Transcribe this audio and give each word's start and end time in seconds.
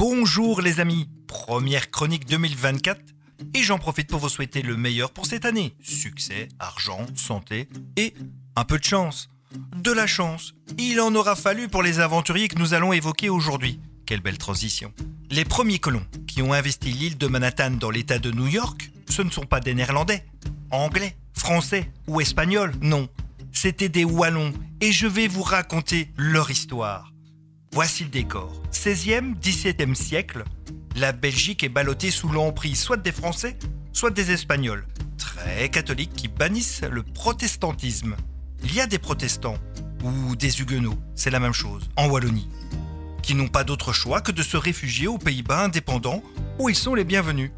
Bonjour 0.00 0.62
les 0.62 0.80
amis, 0.80 1.10
première 1.26 1.90
chronique 1.90 2.24
2024 2.24 2.98
et 3.52 3.62
j'en 3.62 3.78
profite 3.78 4.08
pour 4.08 4.18
vous 4.18 4.30
souhaiter 4.30 4.62
le 4.62 4.74
meilleur 4.74 5.10
pour 5.10 5.26
cette 5.26 5.44
année. 5.44 5.74
Succès, 5.82 6.48
argent, 6.58 7.04
santé 7.14 7.68
et 7.98 8.14
un 8.56 8.64
peu 8.64 8.78
de 8.78 8.84
chance. 8.84 9.28
De 9.76 9.92
la 9.92 10.06
chance, 10.06 10.54
il 10.78 11.02
en 11.02 11.14
aura 11.14 11.36
fallu 11.36 11.68
pour 11.68 11.82
les 11.82 12.00
aventuriers 12.00 12.48
que 12.48 12.58
nous 12.58 12.72
allons 12.72 12.94
évoquer 12.94 13.28
aujourd'hui. 13.28 13.78
Quelle 14.06 14.22
belle 14.22 14.38
transition. 14.38 14.94
Les 15.28 15.44
premiers 15.44 15.80
colons 15.80 16.06
qui 16.26 16.40
ont 16.40 16.54
investi 16.54 16.92
l'île 16.92 17.18
de 17.18 17.26
Manhattan 17.26 17.72
dans 17.72 17.90
l'état 17.90 18.18
de 18.18 18.30
New 18.30 18.48
York, 18.48 18.90
ce 19.06 19.20
ne 19.20 19.28
sont 19.28 19.44
pas 19.44 19.60
des 19.60 19.74
Néerlandais, 19.74 20.24
Anglais, 20.70 21.14
Français 21.34 21.92
ou 22.06 22.22
Espagnols, 22.22 22.72
non. 22.80 23.06
C'était 23.52 23.90
des 23.90 24.06
Wallons 24.06 24.54
et 24.80 24.92
je 24.92 25.06
vais 25.06 25.28
vous 25.28 25.42
raconter 25.42 26.10
leur 26.16 26.50
histoire. 26.50 27.12
Voici 27.72 28.02
le 28.02 28.10
décor. 28.10 28.52
16e, 28.72 29.38
17e 29.38 29.94
siècle, 29.94 30.42
la 30.96 31.12
Belgique 31.12 31.62
est 31.62 31.68
ballottée 31.68 32.10
sous 32.10 32.28
l'emprise 32.28 32.80
soit 32.80 32.96
des 32.96 33.12
Français, 33.12 33.56
soit 33.92 34.10
des 34.10 34.32
Espagnols, 34.32 34.84
très 35.16 35.68
catholiques 35.68 36.12
qui 36.12 36.26
bannissent 36.26 36.82
le 36.90 37.04
protestantisme. 37.04 38.16
Il 38.64 38.74
y 38.74 38.80
a 38.80 38.88
des 38.88 38.98
protestants, 38.98 39.56
ou 40.02 40.34
des 40.34 40.60
huguenots, 40.60 40.98
c'est 41.14 41.30
la 41.30 41.38
même 41.38 41.52
chose, 41.52 41.88
en 41.94 42.08
Wallonie, 42.08 42.48
qui 43.22 43.36
n'ont 43.36 43.46
pas 43.46 43.62
d'autre 43.62 43.92
choix 43.92 44.20
que 44.20 44.32
de 44.32 44.42
se 44.42 44.56
réfugier 44.56 45.06
aux 45.06 45.18
Pays-Bas 45.18 45.62
indépendants 45.62 46.24
où 46.58 46.68
ils 46.68 46.74
sont 46.74 46.96
les 46.96 47.04
bienvenus. 47.04 47.52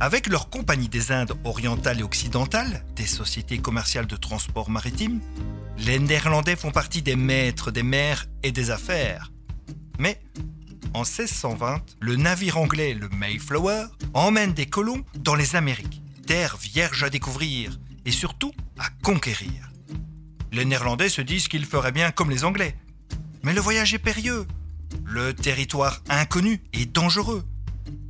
Avec 0.00 0.26
leur 0.26 0.50
compagnie 0.50 0.88
des 0.88 1.12
Indes 1.12 1.38
orientales 1.44 2.00
et 2.00 2.02
occidentales, 2.02 2.84
des 2.96 3.06
sociétés 3.06 3.58
commerciales 3.58 4.08
de 4.08 4.16
transport 4.16 4.70
maritime, 4.70 5.20
les 5.78 6.00
Néerlandais 6.00 6.56
font 6.56 6.72
partie 6.72 7.02
des 7.02 7.16
maîtres 7.16 7.70
des 7.70 7.84
mers 7.84 8.26
et 8.42 8.50
des 8.50 8.72
affaires. 8.72 9.30
Mais 9.98 10.20
en 10.94 11.00
1620, 11.00 11.82
le 12.00 12.16
navire 12.16 12.58
anglais, 12.58 12.94
le 12.94 13.08
Mayflower, 13.08 13.86
emmène 14.14 14.52
des 14.52 14.66
colons 14.66 15.04
dans 15.14 15.34
les 15.34 15.56
Amériques, 15.56 16.00
terre 16.26 16.56
vierge 16.56 17.02
à 17.02 17.10
découvrir 17.10 17.78
et 18.04 18.12
surtout 18.12 18.52
à 18.78 18.88
conquérir. 19.02 19.70
Les 20.52 20.64
Néerlandais 20.64 21.08
se 21.08 21.20
disent 21.22 21.48
qu'ils 21.48 21.66
feraient 21.66 21.92
bien 21.92 22.10
comme 22.10 22.30
les 22.30 22.44
Anglais. 22.44 22.74
Mais 23.42 23.52
le 23.52 23.60
voyage 23.60 23.94
est 23.94 23.98
périlleux, 23.98 24.46
le 25.04 25.34
territoire 25.34 26.02
inconnu 26.08 26.62
et 26.72 26.86
dangereux. 26.86 27.44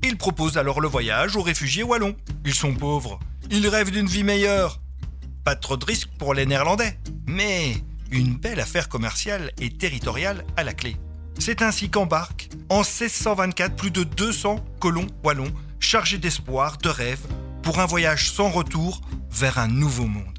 Ils 0.02 0.16
proposent 0.16 0.56
alors 0.56 0.80
le 0.80 0.88
voyage 0.88 1.36
aux 1.36 1.42
réfugiés 1.42 1.82
wallons. 1.82 2.16
Ils 2.44 2.54
sont 2.54 2.74
pauvres, 2.74 3.18
ils 3.50 3.66
rêvent 3.68 3.90
d'une 3.90 4.06
vie 4.06 4.22
meilleure. 4.22 4.80
Pas 5.44 5.56
trop 5.56 5.76
de 5.76 5.84
risques 5.84 6.10
pour 6.18 6.34
les 6.34 6.46
Néerlandais, 6.46 6.98
mais 7.26 7.76
une 8.10 8.36
belle 8.36 8.60
affaire 8.60 8.88
commerciale 8.88 9.50
et 9.60 9.70
territoriale 9.70 10.44
à 10.56 10.64
la 10.64 10.72
clé. 10.72 10.96
C'est 11.38 11.62
ainsi 11.62 11.90
qu'embarquent 11.90 12.48
en 12.68 12.78
1624 12.78 13.76
plus 13.76 13.90
de 13.90 14.02
200 14.04 14.64
colons 14.80 15.06
wallons 15.22 15.52
chargés 15.80 16.18
d'espoir, 16.18 16.78
de 16.78 16.88
rêves, 16.88 17.26
pour 17.62 17.78
un 17.78 17.86
voyage 17.86 18.30
sans 18.30 18.48
retour 18.48 19.00
vers 19.30 19.58
un 19.58 19.68
nouveau 19.68 20.06
monde. 20.06 20.38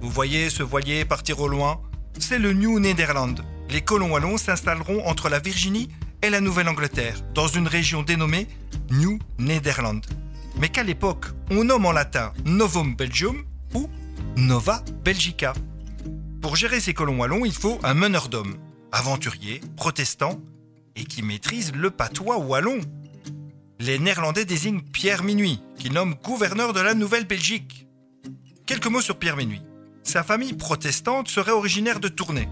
Vous 0.00 0.10
voyez 0.10 0.50
ce 0.50 0.62
voilier 0.62 1.04
partir 1.04 1.40
au 1.40 1.48
loin? 1.48 1.80
C'est 2.18 2.38
le 2.38 2.52
New 2.52 2.78
Netherland. 2.80 3.44
Les 3.70 3.80
colons 3.80 4.12
wallons 4.12 4.38
s'installeront 4.38 5.06
entre 5.06 5.28
la 5.28 5.40
Virginie 5.40 5.88
et 6.22 6.30
la 6.30 6.40
Nouvelle-Angleterre, 6.40 7.16
dans 7.34 7.48
une 7.48 7.68
région 7.68 8.02
dénommée 8.02 8.48
New 8.90 9.18
Netherland. 9.38 10.04
Mais 10.58 10.68
qu'à 10.68 10.82
l'époque, 10.82 11.26
on 11.50 11.64
nomme 11.64 11.86
en 11.86 11.92
latin 11.92 12.32
Novum 12.44 12.96
Belgium 12.96 13.44
ou 13.74 13.88
Nova 14.36 14.82
Belgica. 15.04 15.52
Pour 16.40 16.56
gérer 16.56 16.80
ces 16.80 16.94
colons 16.94 17.18
wallons, 17.18 17.44
il 17.44 17.52
faut 17.52 17.78
un 17.82 17.94
meneur 17.94 18.28
d'hommes, 18.28 18.56
aventurier, 18.92 19.60
protestant 19.76 20.40
et 20.96 21.04
qui 21.04 21.22
maîtrise 21.22 21.72
le 21.74 21.90
patois 21.90 22.38
wallon. 22.38 22.80
Les 23.78 23.98
Néerlandais 23.98 24.44
désignent 24.44 24.82
Pierre 24.82 25.22
Minuit, 25.22 25.60
qui 25.78 25.90
nomme 25.90 26.14
gouverneur 26.14 26.72
de 26.72 26.80
la 26.80 26.94
Nouvelle-Belgique. 26.94 27.86
Quelques 28.66 28.88
mots 28.88 29.00
sur 29.00 29.18
Pierre 29.18 29.36
Minuit. 29.36 29.62
Sa 30.02 30.22
famille 30.22 30.54
protestante 30.54 31.28
serait 31.28 31.52
originaire 31.52 32.00
de 32.00 32.08
Tournai. 32.08 32.48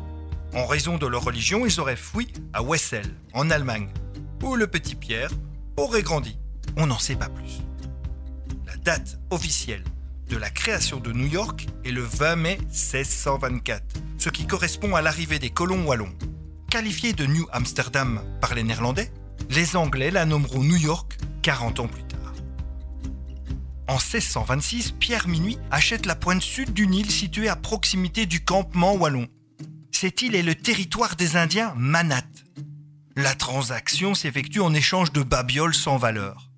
En 0.54 0.66
raison 0.66 0.98
de 0.98 1.06
leur 1.06 1.24
religion, 1.24 1.66
ils 1.66 1.80
auraient 1.80 1.96
fui 1.96 2.28
à 2.52 2.62
Wessel, 2.62 3.06
en 3.34 3.50
Allemagne, 3.50 3.88
où 4.42 4.54
le 4.54 4.66
petit 4.66 4.94
Pierre 4.94 5.30
aurait 5.76 6.02
grandi. 6.02 6.38
On 6.76 6.86
n'en 6.86 6.98
sait 6.98 7.16
pas 7.16 7.28
plus. 7.28 7.60
La 8.66 8.76
date 8.76 9.18
officielle 9.30 9.84
de 10.28 10.36
la 10.36 10.50
création 10.50 10.98
de 10.98 11.12
New 11.12 11.26
York 11.26 11.66
est 11.84 11.90
le 11.90 12.02
20 12.02 12.36
mai 12.36 12.58
1624, 12.68 13.82
ce 14.18 14.28
qui 14.28 14.46
correspond 14.46 14.94
à 14.94 15.02
l'arrivée 15.02 15.38
des 15.38 15.50
colons 15.50 15.84
wallons. 15.86 16.12
Qualifiée 16.76 17.14
de 17.14 17.24
New 17.24 17.46
Amsterdam 17.52 18.20
par 18.38 18.54
les 18.54 18.62
Néerlandais, 18.62 19.10
les 19.48 19.76
Anglais 19.76 20.10
la 20.10 20.26
nommeront 20.26 20.62
New 20.62 20.76
York 20.76 21.16
40 21.40 21.80
ans 21.80 21.88
plus 21.88 22.04
tard. 22.04 22.34
En 23.88 23.94
1626, 23.94 24.90
Pierre 24.90 25.26
Minuit 25.26 25.56
achète 25.70 26.04
la 26.04 26.14
pointe 26.14 26.42
sud 26.42 26.74
d'une 26.74 26.92
île 26.92 27.10
située 27.10 27.48
à 27.48 27.56
proximité 27.56 28.26
du 28.26 28.44
campement 28.44 28.92
wallon. 28.92 29.26
Cette 29.90 30.20
île 30.20 30.34
est 30.34 30.42
le 30.42 30.54
territoire 30.54 31.16
des 31.16 31.36
Indiens 31.36 31.72
Manat. 31.78 32.28
La 33.16 33.34
transaction 33.34 34.14
s'effectue 34.14 34.60
en 34.60 34.74
échange 34.74 35.12
de 35.12 35.22
babioles 35.22 35.74
sans 35.74 35.96
valeur. 35.96 36.50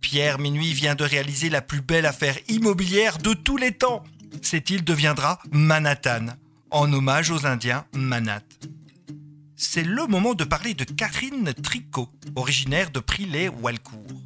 Pierre 0.00 0.38
Minuit 0.38 0.72
vient 0.72 0.94
de 0.94 1.04
réaliser 1.04 1.50
la 1.50 1.60
plus 1.60 1.82
belle 1.82 2.06
affaire 2.06 2.38
immobilière 2.48 3.18
de 3.18 3.34
tous 3.34 3.58
les 3.58 3.72
temps. 3.72 4.04
Cette 4.40 4.70
île 4.70 4.84
deviendra 4.84 5.38
Manhattan, 5.52 6.28
en 6.70 6.90
hommage 6.90 7.30
aux 7.30 7.44
Indiens 7.44 7.84
Manat 7.92 8.40
c'est 9.56 9.84
le 9.84 10.06
moment 10.06 10.34
de 10.34 10.44
parler 10.44 10.74
de 10.74 10.84
Catherine 10.84 11.52
Tricot, 11.54 12.08
originaire 12.34 12.90
de 12.90 13.00
Prilay-Walcourt. 13.00 14.22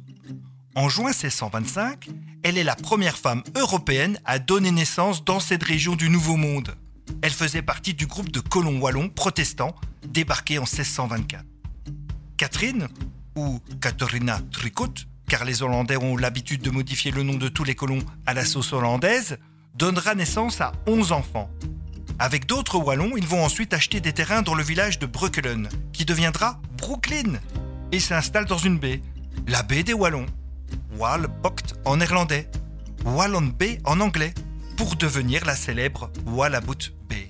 En 0.75 0.89
juin 0.89 1.09
1625, 1.09 2.09
elle 2.43 2.57
est 2.57 2.63
la 2.63 2.75
première 2.75 3.17
femme 3.17 3.43
européenne 3.55 4.19
à 4.25 4.39
donner 4.39 4.71
naissance 4.71 5.23
dans 5.25 5.39
cette 5.39 5.63
région 5.63 5.95
du 5.95 6.09
Nouveau 6.09 6.35
Monde. 6.35 6.75
Elle 7.21 7.31
faisait 7.31 7.61
partie 7.61 7.93
du 7.93 8.07
groupe 8.07 8.31
de 8.31 8.39
colons 8.39 8.79
wallons 8.79 9.09
protestants 9.09 9.75
débarqués 10.07 10.57
en 10.57 10.63
1624. 10.63 11.43
Catherine, 12.37 12.87
ou 13.35 13.59
Catharina 13.81 14.39
Tricot, 14.51 14.93
car 15.27 15.45
les 15.45 15.61
Hollandais 15.61 15.97
ont 15.97 16.17
l'habitude 16.17 16.61
de 16.61 16.69
modifier 16.69 17.11
le 17.11 17.23
nom 17.23 17.35
de 17.35 17.49
tous 17.49 17.63
les 17.63 17.75
colons 17.75 17.99
à 18.25 18.33
la 18.33 18.45
sauce 18.45 18.73
hollandaise, 18.73 19.37
donnera 19.75 20.15
naissance 20.15 20.61
à 20.61 20.71
11 20.87 21.11
enfants. 21.11 21.49
Avec 22.21 22.45
d'autres 22.45 22.77
Wallons, 22.77 23.15
ils 23.15 23.25
vont 23.25 23.43
ensuite 23.43 23.73
acheter 23.73 24.01
des 24.01 24.11
terrains 24.11 24.41
dans 24.41 24.53
le 24.53 24.61
village 24.61 24.99
de 24.99 25.05
Breukelen, 25.05 25.69
qui 25.93 26.03
deviendra 26.03 26.59
Brooklyn, 26.77 27.39
et 27.93 27.99
s'installent 28.01 28.45
dans 28.45 28.57
une 28.57 28.77
baie, 28.77 29.01
la 29.47 29.63
baie 29.63 29.83
des 29.83 29.93
Wallons, 29.93 30.25
Walbocht 30.97 31.75
en 31.85 31.97
néerlandais, 31.97 32.49
Wallon 33.05 33.53
Bay 33.57 33.79
en 33.85 34.01
anglais, 34.01 34.33
pour 34.75 34.97
devenir 34.97 35.45
la 35.45 35.55
célèbre 35.55 36.11
Wallaboot 36.25 36.93
Bay. 37.07 37.27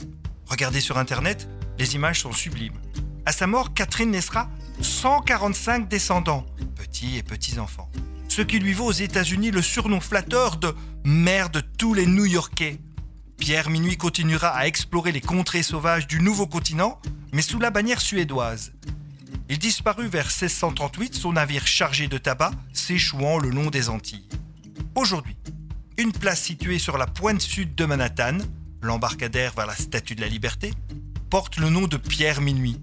Regardez 0.47 0.81
sur 0.81 0.97
internet, 0.97 1.47
les 1.78 1.94
images 1.94 2.22
sont 2.22 2.33
sublimes. 2.33 2.79
À 3.28 3.31
sa 3.31 3.45
mort, 3.45 3.75
Catherine 3.75 4.09
naissera 4.09 4.49
145 4.81 5.88
descendants, 5.88 6.45
petits 6.75 7.17
et 7.17 7.23
petits-enfants. 7.23 7.89
Ce 8.28 8.41
qui 8.41 8.59
lui 8.59 8.73
vaut 8.73 8.85
aux 8.85 8.91
États-Unis 8.91 9.51
le 9.51 9.61
surnom 9.61 9.99
flatteur 9.99 10.57
de 10.57 10.73
mère 11.03 11.51
de 11.51 11.59
tous 11.59 11.94
les 11.94 12.07
New-Yorkais. 12.07 12.79
Pierre 13.39 13.69
Minuit 13.69 13.97
continuera 13.97 14.50
à 14.50 14.67
explorer 14.67 15.11
les 15.11 15.22
contrées 15.22 15.63
sauvages 15.63 16.07
du 16.07 16.19
nouveau 16.19 16.45
continent, 16.45 17.00
mais 17.31 17.41
sous 17.41 17.57
la 17.57 17.72
bannière 17.72 18.01
suédoise. 18.01 18.73
Il 19.47 19.57
disparut 19.57 20.07
vers 20.07 20.25
1638, 20.25 21.16
son 21.16 21.33
navire 21.33 21.66
chargé 21.66 22.07
de 22.07 22.17
tabac 22.17 22.51
s'échouant 22.73 23.39
le 23.39 23.49
long 23.49 23.69
des 23.69 23.89
Antilles. 23.89 24.28
Aujourd'hui, 24.94 25.38
une 25.97 26.11
place 26.11 26.41
située 26.41 26.79
sur 26.79 26.97
la 26.97 27.07
pointe 27.07 27.41
sud 27.41 27.75
de 27.75 27.85
Manhattan, 27.85 28.38
l'embarcadère 28.81 29.53
vers 29.55 29.66
la 29.66 29.75
Statue 29.75 30.16
de 30.16 30.22
la 30.22 30.28
Liberté, 30.28 30.73
porte 31.29 31.57
le 31.57 31.69
nom 31.69 31.88
de 31.88 31.97
Pierre 31.97 32.41
Minuit. 32.41 32.79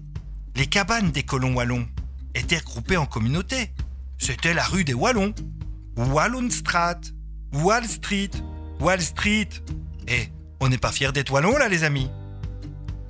Les 0.55 0.65
cabanes 0.65 1.11
des 1.11 1.23
colons 1.23 1.53
wallons 1.53 1.87
étaient 2.33 2.57
regroupées 2.57 2.97
en 2.97 3.05
communautés. 3.05 3.71
C'était 4.17 4.53
la 4.53 4.65
rue 4.65 4.83
des 4.83 4.93
Wallons. 4.93 5.33
Wallonstraat, 5.95 7.01
Wall 7.53 7.85
Street, 7.85 8.31
Wall 8.79 9.01
Street. 9.01 9.49
Et 10.07 10.29
on 10.59 10.69
n'est 10.69 10.77
pas 10.77 10.91
fiers 10.91 11.11
d'être 11.11 11.31
wallons 11.31 11.57
là 11.57 11.67
les 11.67 11.83
amis 11.83 12.09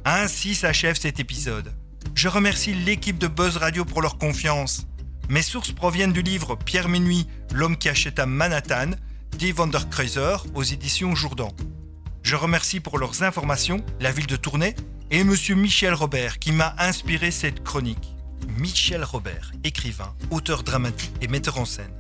Ainsi 0.06 0.56
s'achève 0.56 0.98
cet 1.00 1.20
épisode. 1.20 1.74
Je 2.16 2.28
remercie 2.28 2.74
l'équipe 2.74 3.18
de 3.18 3.28
Buzz 3.28 3.58
Radio 3.58 3.86
pour 3.86 4.02
leur 4.02 4.18
confiance. 4.18 4.88
Mes 5.30 5.42
sources 5.42 5.72
proviennent 5.72 6.14
du 6.14 6.22
livre 6.22 6.56
Pierre 6.56 6.90
Minuit, 6.90 7.28
l'homme 7.54 7.78
qui 7.78 7.90
achète 7.90 8.20
à 8.20 8.26
Manhattan, 8.26 8.92
d'Yves 9.38 9.56
Vanderkreuzer 9.56 10.46
aux 10.56 10.64
éditions 10.64 11.16
Jourdan. 11.16 11.54
Je 12.24 12.36
remercie 12.36 12.80
pour 12.80 12.98
leurs 12.98 13.24
informations 13.24 13.84
la 14.00 14.12
ville 14.12 14.28
de 14.28 14.36
Tournai 14.36 14.76
et 15.12 15.24
monsieur 15.24 15.56
Michel 15.56 15.94
Robert 15.94 16.40
qui 16.40 16.52
m'a 16.52 16.76
inspiré 16.80 17.32
cette 17.32 17.64
chronique. 17.64 18.16
Michel 18.58 19.04
Robert, 19.04 19.52
écrivain, 19.64 20.14
auteur 20.32 20.64
dramatique 20.64 21.14
et 21.22 21.28
metteur 21.28 21.60
en 21.60 21.66
scène. 21.66 21.94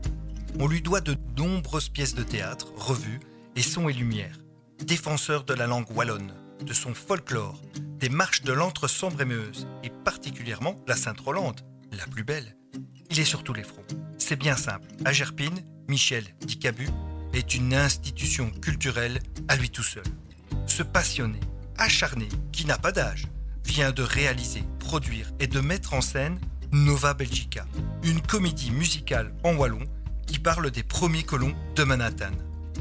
On 0.60 0.68
lui 0.68 0.82
doit 0.82 1.02
de 1.02 1.16
nombreuses 1.38 1.90
pièces 1.90 2.16
de 2.16 2.24
théâtre, 2.24 2.74
revues 2.78 3.20
et 3.56 3.62
sons 3.62 3.90
et 3.90 3.94
lumières 3.94 4.40
défenseur 4.86 5.44
de 5.44 5.54
la 5.54 5.68
langue 5.68 5.90
wallonne, 5.96 6.34
de 6.66 6.74
son 6.74 6.94
folklore, 6.94 7.62
des 8.00 8.10
marches 8.10 8.44
de 8.44 8.54
l'antre 8.54 8.88
sombre 8.88 9.22
et 9.22 9.26
meuse, 9.26 9.68
et 9.84 9.90
particulièrement 9.90 10.76
la 10.88 10.96
Sainte-Rolande, 10.96 11.62
la 11.92 12.06
plus 12.06 12.24
belle. 12.24 12.56
il 13.10 13.20
est 13.20 13.26
sur 13.26 13.44
tous 13.44 13.54
les 13.54 13.64
fronts. 13.64 13.86
C'est 14.18 14.36
bien 14.36 14.56
simple. 14.56 14.88
À 15.06 15.14
Gerpine, 15.14 15.64
Michel 15.88 16.26
Dicabu 16.42 16.88
est 17.34 17.56
une 17.56 17.74
institution 17.74 18.50
culturelle 18.50 19.22
à 19.48 19.56
lui 19.56 19.70
tout 19.70 19.84
seul. 19.84 20.04
Ce 20.66 20.84
passionné, 20.84 21.40
acharné, 21.78 22.28
qui 22.52 22.66
n'a 22.66 22.78
pas 22.78 22.92
d'âge, 22.92 23.28
vient 23.66 23.92
de 23.92 24.04
réaliser, 24.04 24.64
produire 24.80 25.32
et 25.40 25.48
de 25.48 25.60
mettre 25.60 25.94
en 25.94 26.02
scène 26.02 26.40
Nova 26.72 27.14
Belgica, 27.14 27.66
une 28.04 28.22
comédie 28.22 28.72
musicale 28.72 29.34
en 29.44 29.56
wallon 29.56 29.84
qui 30.26 30.40
parle 30.40 30.70
des 30.72 30.84
premiers 30.84 31.24
colons 31.24 31.56
de 31.76 31.84
Manhattan. 31.84 32.32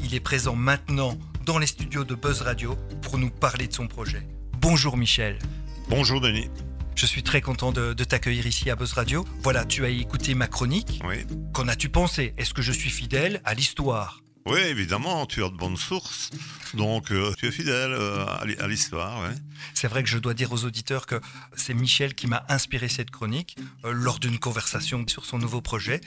Il 0.03 0.13
est 0.13 0.19
présent 0.19 0.55
maintenant 0.55 1.17
dans 1.47 1.57
les 1.59 1.65
studios 1.65 2.03
de 2.03 2.13
Buzz 2.13 2.41
Radio 2.41 2.75
pour 3.01 3.17
nous 3.17 3.29
parler 3.29 3.69
de 3.69 3.73
son 3.73 3.87
projet. 3.87 4.27
Bonjour 4.59 4.97
Michel. 4.97 5.39
Bonjour 5.87 6.19
Denis. 6.19 6.49
Je 6.93 7.05
suis 7.05 7.23
très 7.23 7.39
content 7.39 7.71
de, 7.71 7.93
de 7.93 8.03
t'accueillir 8.03 8.45
ici 8.45 8.69
à 8.69 8.75
Buzz 8.75 8.91
Radio. 8.91 9.25
Voilà, 9.43 9.63
tu 9.63 9.85
as 9.85 9.89
écouté 9.89 10.35
ma 10.35 10.47
chronique. 10.47 10.99
Oui. 11.05 11.25
Qu'en 11.53 11.69
as-tu 11.69 11.87
pensé? 11.87 12.33
Est-ce 12.37 12.53
que 12.53 12.61
je 12.61 12.73
suis 12.73 12.89
fidèle 12.89 13.39
à 13.45 13.53
l'histoire? 13.53 14.21
Oui, 14.45 14.59
évidemment, 14.59 15.25
tu 15.25 15.41
as 15.41 15.47
de 15.47 15.55
bonnes 15.55 15.77
sources. 15.77 16.31
Donc, 16.73 17.11
euh, 17.11 17.33
tu 17.37 17.47
es 17.47 17.51
fidèle 17.51 17.93
euh, 17.93 18.25
à 18.59 18.67
l'histoire. 18.67 19.21
ouais. 19.21 19.35
C'est 19.73 19.87
vrai 19.87 20.03
que 20.03 20.09
je 20.09 20.17
dois 20.17 20.33
dire 20.33 20.51
aux 20.51 20.65
auditeurs 20.65 21.05
que 21.05 21.21
c'est 21.55 21.73
Michel 21.73 22.13
qui 22.13 22.27
m'a 22.27 22.45
inspiré 22.49 22.89
cette 22.89 23.09
chronique 23.09 23.55
euh, 23.85 23.93
lors 23.93 24.19
d'une 24.19 24.37
conversation 24.37 25.05
sur 25.07 25.25
son 25.25 25.37
nouveau 25.37 25.61
projet. 25.61 26.01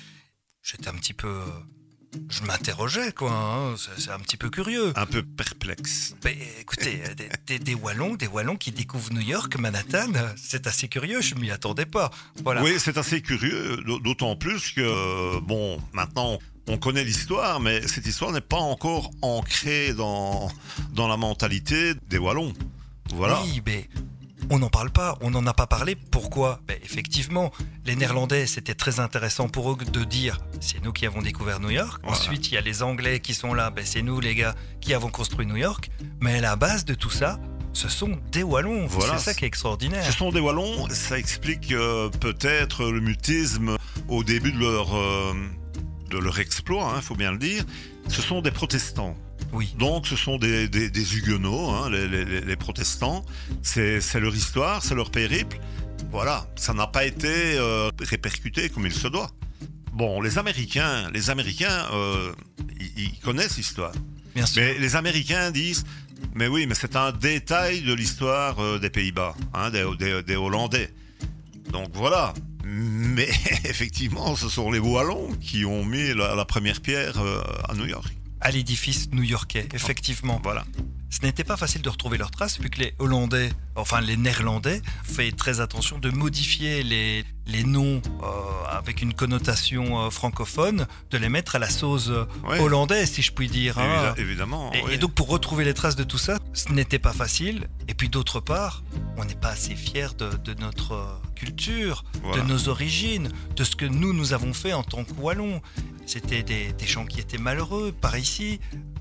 J'étais 0.62 0.88
un 0.88 0.94
petit 0.94 1.14
peu... 1.14 1.40
je 2.28 2.42
m'interrogeais, 2.42 3.12
quoi. 3.12 3.30
hein. 3.32 3.74
C'est 3.98 4.10
un 4.10 4.18
petit 4.18 4.36
peu 4.36 4.50
curieux. 4.50 4.92
Un 4.96 5.06
peu 5.06 5.22
perplexe. 5.22 6.14
Mais 6.24 6.36
écoutez, 6.60 7.02
euh, 7.06 7.14
des, 7.14 7.28
des- 7.46 7.58
des 7.58 7.74
Wallons, 7.74 8.14
des 8.14 8.26
Wallons 8.26 8.56
qui 8.56 8.72
découvrent 8.72 9.12
New 9.12 9.20
York, 9.20 9.56
Manhattan, 9.58 10.10
c'est 10.36 10.66
assez 10.66 10.88
curieux, 10.88 11.20
je 11.20 11.34
m'y 11.36 11.50
attendais 11.50 11.86
pas. 11.86 12.10
Voilà. 12.44 12.62
Oui, 12.62 12.72
c'est 12.78 12.98
assez 12.98 13.22
curieux, 13.22 13.76
d'au- 13.86 14.00
d'autant 14.00 14.36
plus 14.36 14.72
que, 14.72 15.38
bon, 15.40 15.80
maintenant, 15.92 16.38
on 16.68 16.78
connaît 16.78 17.04
l'histoire, 17.04 17.60
mais 17.60 17.86
cette 17.88 18.06
histoire 18.06 18.32
n'est 18.32 18.40
pas 18.40 18.58
encore 18.58 19.10
ancrée 19.22 19.92
dans, 19.94 20.50
dans 20.92 21.08
la 21.08 21.16
mentalité 21.16 21.94
des 22.08 22.18
Wallons. 22.18 22.52
Voilà. 23.14 23.40
Oui, 23.42 23.60
mais 23.66 23.88
on 24.50 24.58
n'en 24.58 24.68
parle 24.68 24.90
pas, 24.90 25.16
on 25.22 25.30
n'en 25.30 25.46
a 25.46 25.54
pas 25.54 25.66
parlé. 25.66 25.94
Pourquoi? 25.94 26.60
Ben, 26.66 26.76
Effectivement, 26.82 27.52
les 27.86 27.96
Néerlandais, 27.96 28.46
c'était 28.46 28.74
très 28.74 29.00
intéressant 29.00 29.48
pour 29.48 29.70
eux 29.70 29.76
de 29.76 30.04
dire 30.04 30.38
c'est 30.60 30.82
nous 30.84 30.92
qui 30.92 31.06
avons 31.06 31.22
découvert 31.22 31.60
New 31.60 31.70
York. 31.70 32.00
Voilà. 32.02 32.18
Ensuite, 32.18 32.50
il 32.50 32.54
y 32.54 32.58
a 32.58 32.60
les 32.60 32.82
Anglais 32.82 33.20
qui 33.20 33.32
sont 33.32 33.54
là, 33.54 33.70
ben, 33.70 33.84
c'est 33.86 34.02
nous 34.02 34.20
les 34.20 34.34
gars 34.34 34.54
qui 34.80 34.92
avons 34.92 35.08
construit 35.08 35.46
New 35.46 35.56
York. 35.56 35.90
Mais 36.20 36.38
à 36.38 36.40
la 36.40 36.56
base 36.56 36.84
de 36.84 36.94
tout 36.94 37.10
ça, 37.10 37.38
ce 37.72 37.88
sont 37.88 38.18
des 38.32 38.42
Wallons. 38.42 38.86
Voilà. 38.86 39.18
C'est 39.18 39.24
ça 39.26 39.34
qui 39.34 39.44
est 39.44 39.48
extraordinaire. 39.48 40.04
Ce 40.04 40.12
sont 40.12 40.32
des 40.32 40.40
Wallons, 40.40 40.88
ça 40.90 41.18
explique 41.18 41.70
euh, 41.72 42.08
peut-être 42.08 42.90
le 42.90 43.00
mutisme 43.00 43.76
au 44.08 44.24
début 44.24 44.50
de 44.50 44.58
leur, 44.58 44.96
euh, 44.96 45.32
de 46.10 46.18
leur 46.18 46.40
exploit, 46.40 46.92
il 46.96 47.02
faut 47.02 47.14
bien 47.14 47.30
le 47.30 47.38
dire. 47.38 47.64
Ce 48.08 48.20
sont 48.20 48.42
des 48.42 48.50
protestants. 48.50 49.16
Oui. 49.52 49.74
Donc 49.78 50.06
ce 50.06 50.16
sont 50.16 50.38
des, 50.38 50.68
des- 50.68 50.90
des 50.90 51.16
huguenots, 51.16 51.70
hein, 51.70 51.90
les, 51.90 52.06
les- 52.08 52.24
les- 52.24 52.40
les 52.40 52.56
protestants. 52.56 53.24
C'est 53.62 54.00
leur 54.20 54.34
histoire, 54.34 54.82
c'est 54.84 54.94
leur 54.94 55.10
périple. 55.10 55.58
Voilà, 56.10 56.46
ça 56.56 56.72
n'a 56.74 56.86
pas 56.86 57.04
été 57.04 57.28
euh, 57.58 57.90
répercuté 58.00 58.68
comme 58.68 58.86
il 58.86 58.92
se 58.92 59.08
doit. 59.08 59.30
Bon, 59.92 60.20
les 60.20 60.38
Américains, 60.38 61.10
les 61.12 61.30
Américains, 61.30 61.86
euh, 61.92 62.32
ils, 62.80 62.92
ils 63.04 63.18
connaissent 63.20 63.56
l'histoire. 63.56 63.92
Bien 64.34 64.46
sûr. 64.46 64.62
Mais 64.62 64.78
les 64.78 64.96
Américains 64.96 65.50
disent, 65.50 65.84
mais 66.34 66.46
oui, 66.46 66.66
mais 66.66 66.74
c'est 66.74 66.94
un 66.96 67.10
détail 67.12 67.82
de 67.82 67.92
l'histoire 67.92 68.58
euh, 68.60 68.78
des 68.78 68.88
Pays-Bas, 68.90 69.34
hein, 69.52 69.70
des, 69.70 69.84
des- 69.98 70.22
des 70.22 70.36
Hollandais. 70.36 70.90
Donc 71.72 71.88
voilà. 71.94 72.32
Mais 72.64 73.28
effectivement, 73.64 74.36
ce 74.36 74.48
sont 74.48 74.70
les 74.70 74.78
Wallons 74.78 75.32
qui 75.40 75.64
ont 75.64 75.84
mis 75.84 76.14
la, 76.14 76.34
la 76.36 76.44
première 76.44 76.80
pierre 76.80 77.18
euh, 77.18 77.42
à 77.68 77.74
New 77.74 77.86
York. 77.86 78.12
À 78.40 78.50
l'édifice 78.50 79.10
new-yorkais, 79.12 79.68
effectivement. 79.74 80.40
Voilà. 80.42 80.64
Ce 81.10 81.22
n'était 81.22 81.42
pas 81.44 81.56
facile 81.56 81.82
de 81.82 81.88
retrouver 81.88 82.18
leurs 82.18 82.30
traces 82.30 82.60
vu 82.60 82.70
que 82.70 82.78
les 82.78 82.94
Hollandais, 83.00 83.50
enfin 83.74 84.00
les 84.00 84.16
Néerlandais, 84.16 84.80
fait 85.02 85.32
très 85.32 85.60
attention 85.60 85.98
de 85.98 86.08
modifier 86.10 86.84
les, 86.84 87.24
les 87.46 87.64
noms 87.64 88.00
euh, 88.22 88.26
avec 88.70 89.02
une 89.02 89.12
connotation 89.12 89.98
euh, 90.06 90.10
francophone, 90.10 90.86
de 91.10 91.18
les 91.18 91.28
mettre 91.28 91.56
à 91.56 91.58
la 91.58 91.68
sauce 91.68 92.08
euh, 92.10 92.24
Ouais. 92.46 92.60
hollandaise, 92.60 93.10
si 93.10 93.22
je 93.22 93.32
puis 93.32 93.48
dire. 93.48 93.76
hein. 93.78 94.14
Évidemment. 94.18 94.72
Et, 94.72 94.82
oui. 94.84 94.92
et 94.94 94.98
donc 94.98 95.12
pour 95.14 95.26
retrouver 95.28 95.64
les 95.64 95.74
traces 95.74 95.96
de 95.96 96.04
tout 96.04 96.16
ça, 96.18 96.38
ce 96.52 96.70
n'était 96.72 97.00
pas 97.00 97.12
facile. 97.12 97.66
Et 97.88 97.94
puis 97.94 98.08
d'autre 98.08 98.38
part, 98.38 98.84
on 99.16 99.24
n'est 99.24 99.34
pas 99.34 99.50
assez 99.50 99.74
fiers 99.74 100.14
de, 100.16 100.30
de 100.44 100.54
notre 100.60 101.20
culture, 101.34 102.04
Voilà. 102.22 102.42
de 102.42 102.46
nos 102.48 102.68
origines, 102.68 103.30
de 103.56 103.64
ce 103.64 103.74
que 103.74 103.84
nous, 103.84 104.12
nous 104.12 104.32
avons 104.32 104.52
fait 104.54 104.72
en 104.74 104.84
tant 104.84 105.02
que 105.02 105.12
Wallons. 105.14 105.60
C'était 106.06 106.42
des, 106.44 106.72
des 106.72 106.86
gens 106.86 107.04
qui 107.04 107.18
étaient 107.18 107.38
malheureux, 107.38 107.92
par 107.92 108.16
ici. 108.16 108.60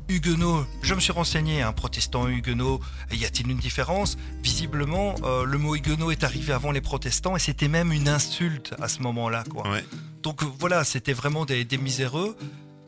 Huguenots, 0.09 0.65
je 0.81 0.95
me 0.95 0.99
suis 0.99 1.11
renseigné, 1.11 1.61
un 1.61 1.71
protestant 1.71 2.27
huguenot, 2.27 2.79
y 3.11 3.25
a-t-il 3.25 3.49
une 3.51 3.57
différence? 3.59 4.17
Visiblement, 4.41 5.13
euh, 5.23 5.45
le 5.45 5.57
mot 5.59 5.75
huguenot 5.75 6.09
est 6.11 6.23
arrivé 6.23 6.51
avant 6.51 6.71
les 6.71 6.81
protestants 6.81 7.35
et 7.35 7.39
c'était 7.39 7.67
même 7.67 7.91
une 7.91 8.09
insulte 8.09 8.73
à 8.81 8.87
ce 8.87 9.01
moment-là. 9.03 9.43
quoi. 9.49 9.69
Ouais. 9.69 9.85
Donc 10.23 10.41
voilà, 10.59 10.83
c'était 10.83 11.13
vraiment 11.13 11.45
des, 11.45 11.63
des 11.63 11.77
miséreux. 11.77 12.35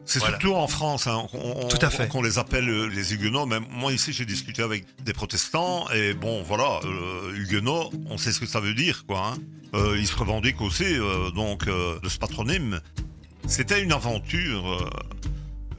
C'est 0.04 0.18
Voilà. 0.18 0.40
surtout 0.40 0.56
en 0.56 0.68
France 0.68 1.06
hein, 1.06 1.28
qu'on 1.32 1.68
Tout 1.68 1.78
à 1.86 1.92
fait. 1.92 2.08
qu'on 2.08 2.24
les 2.24 2.40
appelle 2.40 2.68
euh, 2.68 2.88
les 2.88 3.14
Huguenots. 3.14 3.46
Même 3.46 3.66
moi 3.70 3.94
ici, 3.94 4.12
j'ai 4.14 4.26
discuté 4.26 4.64
avec 4.64 4.84
des 5.04 5.14
protestants 5.14 5.88
et 5.92 6.16
bon, 6.16 6.42
voilà, 6.42 6.80
euh, 6.86 7.32
Huguenots, 7.36 7.92
on 8.10 8.18
sait 8.18 8.32
ce 8.32 8.40
que 8.40 8.48
ça 8.48 8.60
veut 8.60 8.74
dire, 8.74 9.06
quoi. 9.06 9.28
hein. 9.28 9.38
Euh, 9.76 9.96
ils 10.00 10.08
se 10.08 10.16
revendiquent 10.18 10.60
aussi 10.60 10.84
euh, 10.86 11.30
donc 11.32 11.68
euh, 11.68 12.00
de 12.02 12.10
ce 12.10 12.18
patronyme. 12.18 12.82
C'était 13.48 13.82
une 13.84 13.94
aventure 13.94 14.68
euh, 14.70 14.90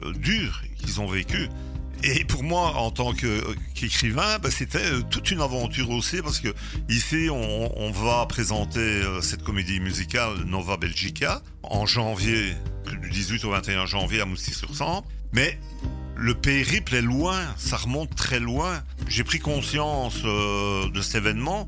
euh, 0.07 0.13
dure 0.13 0.61
qu'ils 0.83 1.01
ont 1.01 1.07
vécue. 1.07 1.49
Et 2.05 2.25
pour 2.25 2.43
moi, 2.43 2.73
en 2.75 2.91
tant 2.91 3.13
que- 3.13 3.55
qu'écrivain, 3.75 4.37
ben, 4.39 4.51
c'était 4.51 4.77
euh, 4.79 5.01
toute 5.09 5.31
une 5.31 5.39
aventure 5.39 5.89
aussi 5.89 6.21
parce 6.21 6.41
que 6.41 6.49
ici, 6.89 7.29
on, 7.31 7.91
va 7.91 8.25
présenter 8.25 8.79
euh, 8.79 9.21
cette 9.21 9.41
comédie 9.43 9.79
musicale 9.79 10.33
Nova 10.45 10.75
Belgica 10.75 11.41
en 11.63 11.85
janvier, 11.85 12.55
du 13.01 13.09
18 13.09 13.45
au 13.45 13.51
21 13.51 13.85
janvier 13.85 14.19
à 14.19 14.25
Mousty-sur-Sambre. 14.25 15.05
Mais 15.31 15.57
le 16.17 16.33
périple 16.35 16.95
est 16.95 17.01
loin, 17.01 17.39
ça 17.57 17.77
remonte 17.77 18.13
très 18.15 18.41
loin. 18.41 18.83
J'ai 19.07 19.23
pris 19.23 19.39
conscience 19.39 20.17
euh, 20.25 20.89
de 20.89 21.01
cet 21.01 21.15
événement 21.15 21.65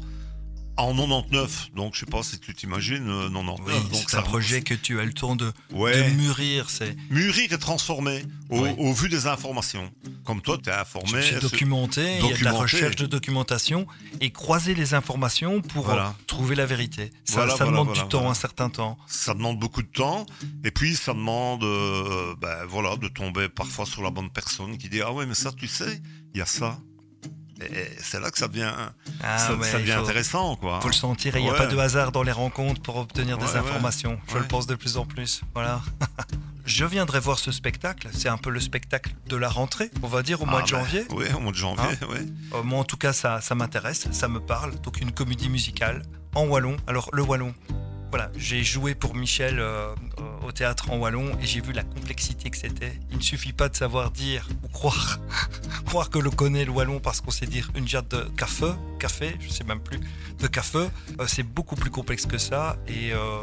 en 0.77 0.94
99, 0.94 1.72
donc 1.75 1.94
je 1.95 2.01
sais 2.01 2.06
pas 2.06 2.22
si 2.24 2.39
tu 2.39 2.54
t'imagines, 2.54 3.07
euh, 3.10 3.30
99. 3.30 3.60
Oui, 3.66 3.74
donc 3.92 4.01
c'est 4.01 4.10
ça 4.12 4.19
un 4.19 4.22
projet 4.24 4.62
que 4.62 4.74
tu 4.74 5.00
as 5.00 5.06
le 5.06 5.13
temps 5.13 5.36
de, 5.36 5.51
Ouais. 5.72 6.10
de 6.12 6.15
mûrir. 6.15 6.70
C'est 6.70 6.96
mûrir 7.10 7.51
et 7.53 7.58
transformer 7.58 8.24
au, 8.50 8.60
au 8.65 8.94
vu 8.94 9.08
des 9.10 9.27
informations. 9.27 9.89
Comme 10.25 10.41
toi, 10.41 10.58
tu 10.62 10.70
es 10.70 10.74
Je 10.74 10.79
informé. 10.79 11.22
sur- 11.22 11.39
documenté, 11.39 12.17
il 12.20 12.25
y 12.27 12.34
a 12.34 12.38
de 12.38 12.44
la 12.44 12.51
recherche 12.51 12.96
de 12.98 13.05
documentation 13.05 13.88
et 14.22 14.32
croiser 14.32 14.75
les 14.75 14.94
informations 14.94 15.62
pour 15.62 15.86
Voilà. 15.86 16.08
euh, 16.08 16.24
trouver 16.27 16.55
la 16.55 16.65
vérité. 16.65 17.12
Ça, 17.24 17.36
Voilà, 17.36 17.55
ça 17.55 17.65
voilà, 17.65 17.79
demande 17.79 17.94
du 17.96 18.08
temps, 18.10 18.29
un 18.29 18.34
certain 18.34 18.70
temps. 18.70 18.98
Ça 19.08 19.34
demande 19.34 19.60
beaucoup 19.60 19.82
de 19.82 19.88
temps. 19.88 20.25
Et 20.63 20.72
puis, 20.72 20.96
ça 20.96 21.13
demande 21.13 21.63
euh, 21.63 22.36
ben, 22.41 22.65
voilà, 22.67 22.96
de 22.98 23.08
tomber 23.08 23.50
parfois 23.50 23.86
sur 23.86 24.01
la 24.01 24.10
bonne 24.10 24.29
personne 24.29 24.77
qui 24.77 24.89
dit 24.89 25.01
Ah 25.01 25.13
ouais, 25.13 25.25
mais 25.25 25.36
ça, 25.36 25.51
tu 25.51 25.67
sais, 25.67 26.01
il 26.34 26.39
y 26.39 26.41
a 26.41 26.46
ça. 26.46 26.77
C'est 28.01 28.19
là 28.19 28.31
que 28.31 28.38
ça 28.38 28.48
devient, 28.48 28.72
Ah 29.24 29.38
ça, 29.38 29.55
ouais, 29.55 29.65
ça 29.69 29.79
il 29.79 29.81
devient 29.84 29.93
faut, 29.98 30.03
intéressant. 30.03 30.60
Le 30.86 30.91
sentir 30.91 31.36
et 31.36 31.39
il 31.39 31.43
n'y 31.43 31.50
a 31.50 31.53
Ouais. 31.53 31.57
pas 31.57 31.67
de 31.67 31.77
hasard 31.77 32.12
dans 32.12 32.24
les 32.24 32.31
rencontres 32.31 32.81
pour 32.81 32.98
obtenir 32.98 33.38
des 33.38 33.45
Ouais, 33.45 33.51
ouais. 33.51 33.57
informations. 33.57 34.19
Je 34.27 34.34
Ouais. 34.36 34.39
le 34.41 34.48
pense 34.48 34.67
de 34.67 34.75
plus 34.75 34.98
en 34.98 35.05
plus. 35.05 35.41
Voilà. 35.53 35.81
Je 36.65 36.84
viendrai 36.84 37.19
voir 37.19 37.38
ce 37.38 37.51
spectacle. 37.51 38.10
C'est 38.12 38.27
un 38.29 38.38
peu 38.38 38.50
le 38.50 38.60
spectacle 38.60 39.13
de 39.29 39.36
la 39.36 39.50
rentrée, 39.50 39.91
on 40.01 40.07
va 40.07 40.24
dire, 40.24 40.41
au 40.41 40.45
mois 40.48 40.62
Ah 40.63 40.65
de 40.65 40.72
ben, 40.72 40.79
janvier. 40.79 41.05
Oui, 41.12 41.25
au 41.36 41.39
mois 41.39 41.51
de 41.51 41.57
janvier, 41.57 41.86
ouais. 42.10 42.25
Euh, 42.55 42.63
moi, 42.63 42.79
en 42.79 42.84
tout 42.84 42.98
cas, 42.98 43.13
ça, 43.13 43.39
ça 43.41 43.53
m'intéresse, 43.53 44.07
ça 44.12 44.27
me 44.27 44.39
parle. 44.39 44.74
Donc, 44.81 45.00
une 45.00 45.12
comédie 45.12 45.50
musicale 45.50 46.01
en 46.34 46.45
wallon. 46.48 46.75
Alors, 46.88 47.10
le 47.13 47.22
wallon, 47.22 47.53
voilà, 48.10 48.31
j'ai 48.36 48.63
joué 48.63 48.95
pour 48.95 49.13
Michel 49.13 49.60
euh, 49.60 49.89
euh, 50.19 50.48
au 50.48 50.51
théâtre 50.51 50.89
en 50.89 50.98
wallon 50.98 51.38
et 51.39 51.45
j'ai 51.45 51.62
vu 51.62 51.72
la 51.72 51.84
complexité 51.84 52.50
que 52.50 52.57
c'était. 52.57 53.00
Il 53.12 53.17
ne 53.17 53.22
suffit 53.24 53.53
pas 53.53 53.69
de 53.69 53.75
savoir 53.75 54.10
dire 54.10 54.48
ou 54.63 54.67
croire, 54.69 55.19
que 56.03 56.19
l'on 56.19 56.31
connaît 56.31 56.65
le 56.65 56.71
wallon 56.71 56.99
parce 56.99 57.21
qu'on 57.21 57.31
sait 57.31 57.45
dire 57.45 57.71
une 57.75 57.87
jarre 57.87 58.03
de 58.03 58.23
café, 58.37 58.71
café, 58.99 59.35
je 59.39 59.49
sais 59.49 59.63
même 59.63 59.79
plus, 59.79 59.99
de 60.39 60.47
café. 60.47 60.89
Euh, 61.19 61.25
c'est 61.27 61.43
beaucoup 61.43 61.75
plus 61.75 61.89
complexe 61.89 62.25
que 62.25 62.37
ça 62.37 62.75
et 62.87 63.13
euh, 63.13 63.39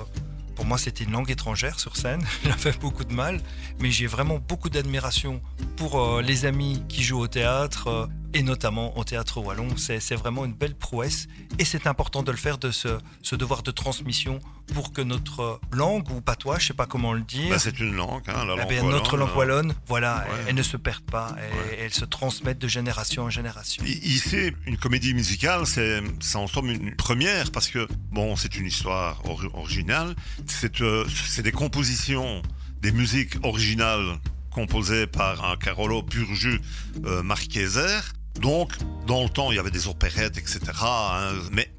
pour 0.54 0.66
moi, 0.66 0.76
c'était 0.76 1.04
une 1.04 1.12
langue 1.12 1.30
étrangère 1.30 1.80
sur 1.80 1.96
scène. 1.96 2.22
J'avais 2.44 2.76
beaucoup 2.78 3.04
de 3.04 3.14
mal, 3.14 3.40
mais 3.80 3.90
j'ai 3.90 4.06
vraiment 4.06 4.38
beaucoup 4.38 4.68
d'admiration 4.68 5.40
pour 5.76 5.98
euh, 5.98 6.22
les 6.22 6.44
amis 6.44 6.82
qui 6.88 7.02
jouent 7.02 7.20
au 7.20 7.28
théâtre. 7.28 8.08
Et 8.34 8.42
notamment 8.42 8.96
au 8.98 9.04
théâtre 9.04 9.38
wallon. 9.40 9.68
C'est 9.76 10.14
vraiment 10.14 10.44
une 10.44 10.54
belle 10.54 10.74
prouesse 10.74 11.26
et 11.58 11.64
c'est 11.64 11.86
important 11.86 12.22
de 12.22 12.30
le 12.30 12.36
faire, 12.36 12.58
de 12.58 12.70
ce, 12.70 12.98
ce 13.22 13.36
devoir 13.36 13.62
de 13.62 13.70
transmission 13.70 14.38
pour 14.74 14.92
que 14.92 15.02
notre 15.02 15.60
langue 15.70 16.10
ou 16.10 16.20
patois, 16.20 16.58
je 16.58 16.68
sais 16.68 16.74
pas 16.74 16.86
comment 16.86 17.12
le 17.12 17.20
dire, 17.22 17.50
Bah, 17.50 17.58
c'est 17.58 17.78
une 17.80 17.94
langue, 17.94 18.22
hein, 18.28 18.44
la 18.44 18.62
eh 18.64 18.66
bien, 18.68 18.82
notre 18.84 19.16
langue 19.16 19.30
euh, 19.30 19.36
wallonne, 19.36 19.74
voilà, 19.86 20.24
Ouais. 20.30 20.44
elle, 20.48 20.54
ne 20.54 20.62
se 20.62 20.76
perd 20.76 21.00
pas, 21.02 21.34
elle, 21.36 21.52
Ouais. 21.52 21.78
elle 21.80 21.92
se 21.92 22.04
transmette 22.04 22.58
de 22.58 22.68
génération 22.68 23.24
en 23.24 23.30
génération. 23.30 23.84
Ici, 23.84 24.52
une 24.66 24.76
comédie 24.78 25.12
musicale, 25.14 25.66
c'est 25.66 26.00
en 26.34 26.46
somme 26.46 26.70
une 26.70 26.94
première 26.96 27.50
parce 27.50 27.68
que, 27.68 27.86
bon, 28.10 28.36
c'est 28.36 28.56
une 28.56 28.66
histoire 28.66 29.20
ori- 29.28 29.48
originale. 29.52 30.14
C'est 30.46 30.80
euh, 30.80 31.04
c'est 31.26 31.42
des 31.42 31.52
compositions, 31.52 32.40
des 32.80 32.92
musiques 32.92 33.34
originales 33.42 34.18
composées 34.50 35.06
par 35.06 35.44
un 35.44 35.56
Carolo 35.56 36.02
pur 36.02 36.34
jus 36.34 36.60
euh, 37.04 37.22
Marcheser. 37.22 38.00
Donc, 38.40 38.72
dans 39.06 39.22
le 39.22 39.28
temps, 39.28 39.50
il 39.52 39.56
y 39.56 39.58
avait 39.58 39.70
des 39.70 39.88
opérettes, 39.88 40.38
etc. 40.38 40.60
hein, 40.82 41.32
mais 41.52 41.70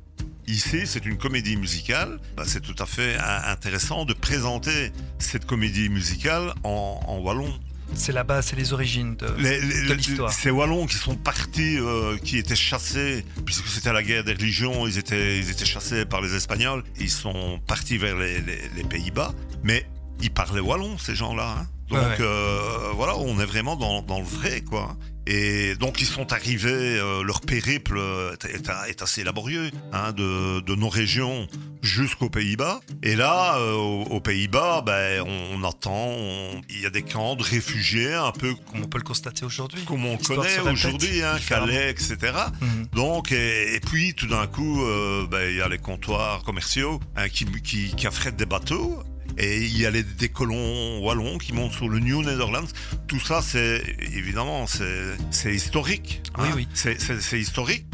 Ici, 0.46 0.82
c'est 0.86 1.06
une 1.06 1.18
comédie 1.18 1.56
musicale. 1.56 2.20
Bah, 2.36 2.44
C'est 2.46 2.60
tout 2.60 2.76
à 2.80 2.86
fait 2.86 3.16
euh, 3.16 3.40
intéressant 3.52 4.04
de 4.04 4.14
présenter 4.14 4.92
cette 5.18 5.46
comédie 5.46 5.88
musicale 5.88 6.54
en, 6.66 7.00
en 7.08 7.18
wallon. 7.20 7.52
C'est 7.96 8.12
la 8.12 8.24
base, 8.26 8.48
c'est 8.48 8.58
les 8.58 8.74
origines 8.74 9.16
de, 9.16 9.28
l'histoire. 9.94 10.34
Ces 10.34 10.50
Wallons 10.52 10.86
qui 10.86 10.98
sont 10.98 11.16
partis, 11.16 11.78
euh, 11.78 12.18
qui 12.18 12.38
étaient 12.38 12.56
chassés, 12.58 13.24
puisque 13.46 13.68
c'était 13.68 13.94
la 13.94 14.04
guerre 14.04 14.24
des 14.26 14.34
religions, 14.34 14.86
ils 14.86 14.98
étaient, 14.98 15.38
ils 15.38 15.50
étaient 15.50 15.64
chassés 15.66 16.04
par 16.06 16.20
les 16.22 16.34
Espagnols, 16.36 16.84
ils 17.00 17.10
sont 17.12 17.60
partis 17.68 17.98
vers 17.98 18.18
les, 18.18 18.42
les- 18.42 18.70
les 18.76 18.84
Pays-Bas, 18.84 19.34
mais 19.64 19.86
ils 20.22 20.32
parlaient 20.32 20.60
Wallon, 20.60 20.98
ces 20.98 21.16
gens-là. 21.16 21.56
hein. 21.60 21.68
Donc 21.90 22.00
Ouais, 22.00 22.06
ouais. 22.06 22.16
euh, 22.22 22.92
voilà, 22.96 23.16
on 23.18 23.40
est 23.40 23.46
vraiment 23.46 23.76
dans, 23.76 24.02
dans 24.02 24.20
le 24.20 24.26
vrai, 24.26 24.62
quoi. 24.62 24.98
Et 25.26 25.76
donc 25.76 26.02
ils 26.02 26.08
sont 26.08 26.34
arrivés, 26.34 26.70
euh, 26.72 27.24
leur 27.24 27.42
périple 27.42 28.00
est, 28.88 29.02
assez 29.02 29.24
laborieux, 29.24 29.72
hein, 29.92 30.12
de, 30.12 30.60
de 30.62 30.76
nos 30.76 30.90
régions 30.90 31.48
jusqu'aux 31.84 32.30
Pays-Bas. 32.30 32.80
Et 33.04 33.16
là, 33.16 33.58
euh, 33.58 33.74
aux, 33.74 34.20
Pays-Bas, 34.20 34.82
ben, 34.86 35.22
on, 35.28 35.60
on 35.62 35.68
attend, 35.68 36.16
il 36.70 36.82
y 36.82 36.86
a 36.86 36.90
des 36.90 37.04
camps 37.04 37.36
de 37.36 37.44
réfugiés, 37.44 38.14
un 38.14 38.32
peu 38.32 38.56
comme 38.72 38.84
on 38.84 38.88
peut 38.88 38.98
le 38.98 39.04
constater 39.04 39.46
aujourd'hui. 39.46 39.84
comme 39.84 40.06
on 40.06 40.18
connaît 40.18 40.60
aujourd'hui, 40.60 41.22
hein. 41.22 41.38
Calais, 41.48 41.92
etc. 41.92 42.18
Mhm. 42.62 42.88
Donc, 42.94 43.32
et, 43.32 43.76
et 43.76 43.80
puis 43.80 44.14
tout 44.14 44.28
d'un 44.28 44.48
coup, 44.48 44.84
euh, 44.84 45.28
ben, 45.30 45.50
il 45.50 45.58
y 45.58 45.62
a 45.62 45.68
les 45.68 45.78
comptoirs 45.78 46.44
commerciaux 46.44 47.00
hein, 47.16 47.30
qui, 47.30 47.46
qui, 47.62 47.94
qui 47.96 48.08
affrètent 48.08 48.38
des 48.38 48.46
bateaux. 48.46 49.04
Et 49.38 49.64
il 49.66 49.78
y 49.78 49.86
a 49.86 49.92
les, 49.92 50.04
des 50.04 50.30
colons 50.30 51.00
wallons 51.00 51.38
qui 51.38 51.54
montent 51.54 51.72
sur 51.74 51.90
le 51.90 52.00
New 52.00 52.22
Netherlands. 52.22 52.68
Tout 53.08 53.20
ça, 53.20 53.42
c'est 53.42 53.82
évidemment, 54.14 54.66
c'est 54.68 55.54
historique. 55.54 56.22
Oui, 56.38 56.48
hein. 56.48 56.54
oui. 56.56 56.68
C'est- 56.74 57.40
historique. 57.40 57.86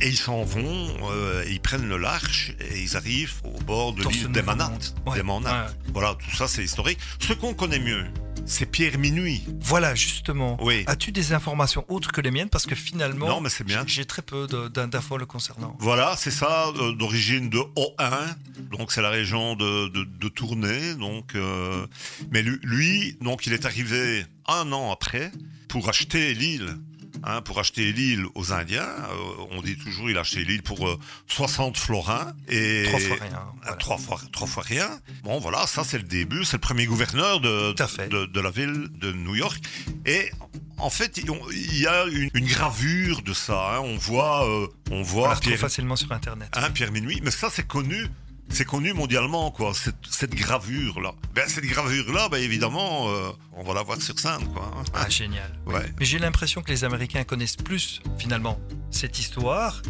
Et 0.00 0.08
ils 0.08 0.16
s'en 0.16 0.42
vont, 0.42 0.88
euh, 1.10 1.44
ils 1.48 1.60
prennent 1.60 1.88
le 1.88 1.98
large 1.98 2.56
et 2.60 2.80
ils 2.80 2.96
arrivent 2.96 3.34
au 3.44 3.60
bord 3.62 3.92
de 3.92 4.02
l'île 4.08 4.32
des 4.32 4.42
Manates. 4.42 4.94
Ouais, 5.06 5.16
Des 5.16 5.22
Manates. 5.22 5.68
ouais. 5.70 5.90
Voilà, 5.92 6.14
tout 6.18 6.34
ça, 6.34 6.48
c'est 6.48 6.64
historique. 6.64 6.98
Ce 7.20 7.34
qu'on 7.34 7.52
connaît 7.54 7.78
mieux, 7.78 8.04
c'est 8.44 8.66
Pierre 8.66 8.98
Minuit. 8.98 9.42
Voilà, 9.60 9.94
justement. 9.94 10.58
Oui. 10.62 10.84
As-tu 10.86 11.12
des 11.12 11.32
informations 11.32 11.84
autres 11.88 12.12
que 12.12 12.20
les 12.20 12.30
miennes? 12.30 12.48
Parce 12.48 12.66
que 12.66 12.74
finalement, 12.74 13.28
Non, 13.28 13.40
mais 13.40 13.48
c'est 13.48 13.64
bien. 13.64 13.84
j'ai 13.86 14.04
très 14.04 14.22
peu 14.22 14.46
d'infos 14.46 15.16
le 15.16 15.26
concernant. 15.26 15.76
Voilà, 15.78 16.14
c'est 16.16 16.30
ça, 16.30 16.68
euh, 16.76 16.92
d'origine 16.94 17.48
de 17.50 17.58
O1, 17.76 18.34
donc 18.70 18.92
c'est 18.92 19.02
la 19.02 19.10
région 19.10 19.54
de, 19.56 19.88
de, 19.88 20.04
de 20.04 20.28
Tournai. 20.28 20.94
Donc, 20.96 21.34
euh, 21.34 21.86
mais 22.30 22.42
lui, 22.42 22.58
lui, 22.62 23.16
donc 23.20 23.46
il 23.46 23.52
est 23.52 23.64
arrivé 23.64 24.24
un 24.46 24.70
an 24.72 24.90
après 24.92 25.30
pour 25.68 25.88
acheter 25.88 26.34
l'île. 26.34 26.76
Hein, 27.24 27.40
pour 27.42 27.58
acheter 27.60 27.92
l'île 27.92 28.24
aux 28.34 28.52
Indiens, 28.52 28.82
Euh, 28.82 29.46
on 29.50 29.62
dit 29.62 29.76
toujours 29.76 30.10
il 30.10 30.16
a 30.16 30.20
acheté 30.20 30.44
l'île 30.44 30.62
pour 30.62 30.88
euh, 30.88 30.98
60 31.28 31.76
florins 31.76 32.32
et 32.48 32.84
Trois 32.88 32.98
fois 33.00 33.16
rien. 33.20 33.42
Voilà. 33.62 33.76
trois 33.76 33.98
fois 33.98 34.20
trois 34.32 34.46
fois 34.48 34.62
rien. 34.64 34.90
Bon 35.22 35.38
voilà, 35.38 35.66
ça 35.66 35.84
c'est 35.84 35.98
le 35.98 36.04
début, 36.04 36.44
c'est 36.44 36.56
le 36.56 36.60
premier 36.60 36.86
gouverneur 36.86 37.40
de, 37.40 37.72
de, 38.08 38.26
de 38.26 38.40
la 38.40 38.50
ville 38.50 38.88
de 38.92 39.12
New 39.12 39.34
York 39.36 39.60
et 40.06 40.30
en 40.78 40.90
fait, 40.90 41.18
il 41.18 41.78
y 41.78 41.86
a 41.86 42.06
une, 42.06 42.28
une 42.34 42.46
gravure 42.46 43.22
de 43.22 43.32
ça. 43.32 43.76
hein. 43.76 43.80
On 43.84 43.96
voit, 43.96 44.44
euh, 44.48 44.66
on 44.90 44.96
On 44.96 45.02
voit 45.02 45.28
la 45.28 45.34
retrouve 45.34 45.52
Pierre, 45.52 45.60
facilement 45.60 45.94
sur 45.94 46.10
Internet. 46.10 46.48
Hein, 46.56 46.70
Pierre 46.72 46.90
Minuit, 46.90 47.20
mais 47.22 47.30
ça 47.30 47.50
c'est 47.52 47.66
connu. 47.66 48.08
C'est 48.52 48.66
connu 48.66 48.92
mondialement, 48.92 49.50
quoi, 49.50 49.72
cette, 49.74 49.96
cette 50.10 50.34
gravure-là. 50.34 51.12
Ben, 51.34 51.44
cette 51.48 51.64
gravure-là, 51.64 52.28
ben, 52.28 52.36
évidemment, 52.36 53.08
euh, 53.08 53.30
on 53.54 53.62
va 53.64 53.72
la 53.74 53.82
voir 53.82 54.00
sur 54.00 54.18
scène, 54.18 54.46
quoi. 54.52 54.70
Ah, 54.92 55.06
génial. 55.10 55.50
Oui. 55.66 55.74
Ouais. 55.74 55.92
Mais 55.98 56.04
j'ai 56.04 56.18
l'impression 56.18 56.60
que 56.62 56.70
les 56.70 56.84
Américains 56.84 57.24
connaissent 57.24 57.56
plus, 57.56 58.00
finalement, 58.18 58.58
cette 58.90 59.18
histoire, 59.18 59.80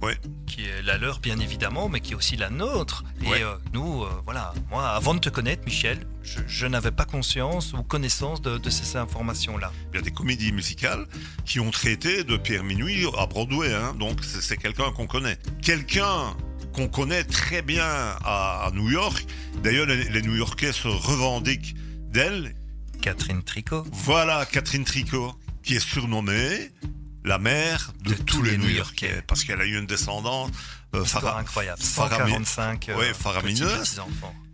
Ouais. 0.00 0.16
qui 0.46 0.64
est 0.64 0.82
la 0.82 0.98
leur, 0.98 1.20
bien 1.20 1.38
évidemment, 1.38 1.88
mais 1.88 2.00
qui 2.00 2.12
est 2.12 2.14
aussi 2.16 2.36
la 2.36 2.50
nôtre. 2.50 3.04
Ouais. 3.24 3.38
Et 3.38 3.42
euh, 3.44 3.54
nous, 3.72 4.02
euh, 4.02 4.08
voilà, 4.24 4.52
moi, 4.70 4.88
avant 4.90 5.14
de 5.14 5.20
te 5.20 5.28
connaître, 5.28 5.64
Michel, 5.64 6.04
je, 6.24 6.40
je 6.48 6.66
n'avais 6.66 6.90
pas 6.90 7.04
conscience 7.04 7.72
ou 7.72 7.82
connaissance 7.84 8.40
de, 8.42 8.56
de 8.58 8.70
ces 8.70 8.96
informations-là. 8.96 9.72
Il 9.92 9.96
y 9.96 9.98
a 9.98 10.02
des 10.02 10.10
comédies 10.10 10.50
musicales 10.52 11.06
qui 11.44 11.60
ont 11.60 11.70
traité 11.70 12.24
de 12.24 12.36
Pierre 12.36 12.64
Minuit 12.64 13.06
à 13.18 13.26
Broadway, 13.26 13.72
hein. 13.72 13.94
donc 13.98 14.24
c'est 14.24 14.56
quelqu'un 14.56 14.90
qu'on 14.92 15.06
connaît. 15.06 15.38
Quelqu'un 15.60 16.34
qu'on 16.72 16.88
connaît 16.88 17.24
très 17.24 17.62
bien 17.62 17.84
à, 17.84 18.66
à 18.66 18.70
New 18.72 18.90
York. 18.90 19.26
D'ailleurs, 19.62 19.86
les, 19.86 20.04
les 20.04 20.22
New-Yorkais 20.22 20.72
se 20.72 20.88
revendiquent 20.88 21.74
d'elle. 22.10 22.54
Catherine 23.00 23.42
Tricot. 23.42 23.84
Voilà 23.92 24.46
Catherine 24.46 24.84
Tricot, 24.84 25.32
qui 25.62 25.74
est 25.74 25.80
surnommée 25.80 26.70
la 27.24 27.38
mère 27.38 27.92
de, 28.04 28.14
tous, 28.14 28.42
les 28.42 28.56
New-Yorkais, 28.58 29.22
parce 29.26 29.44
qu'elle 29.44 29.60
a 29.60 29.64
eu 29.64 29.78
une 29.78 29.86
descendance 29.86 30.50
euh, 30.94 31.04
phara- 31.04 31.38
incroyable. 31.38 31.80
farami- 31.80 32.18
145 32.18 32.88
euh, 32.88 32.96
Ouais, 32.96 33.14
faramineuse. 33.14 34.00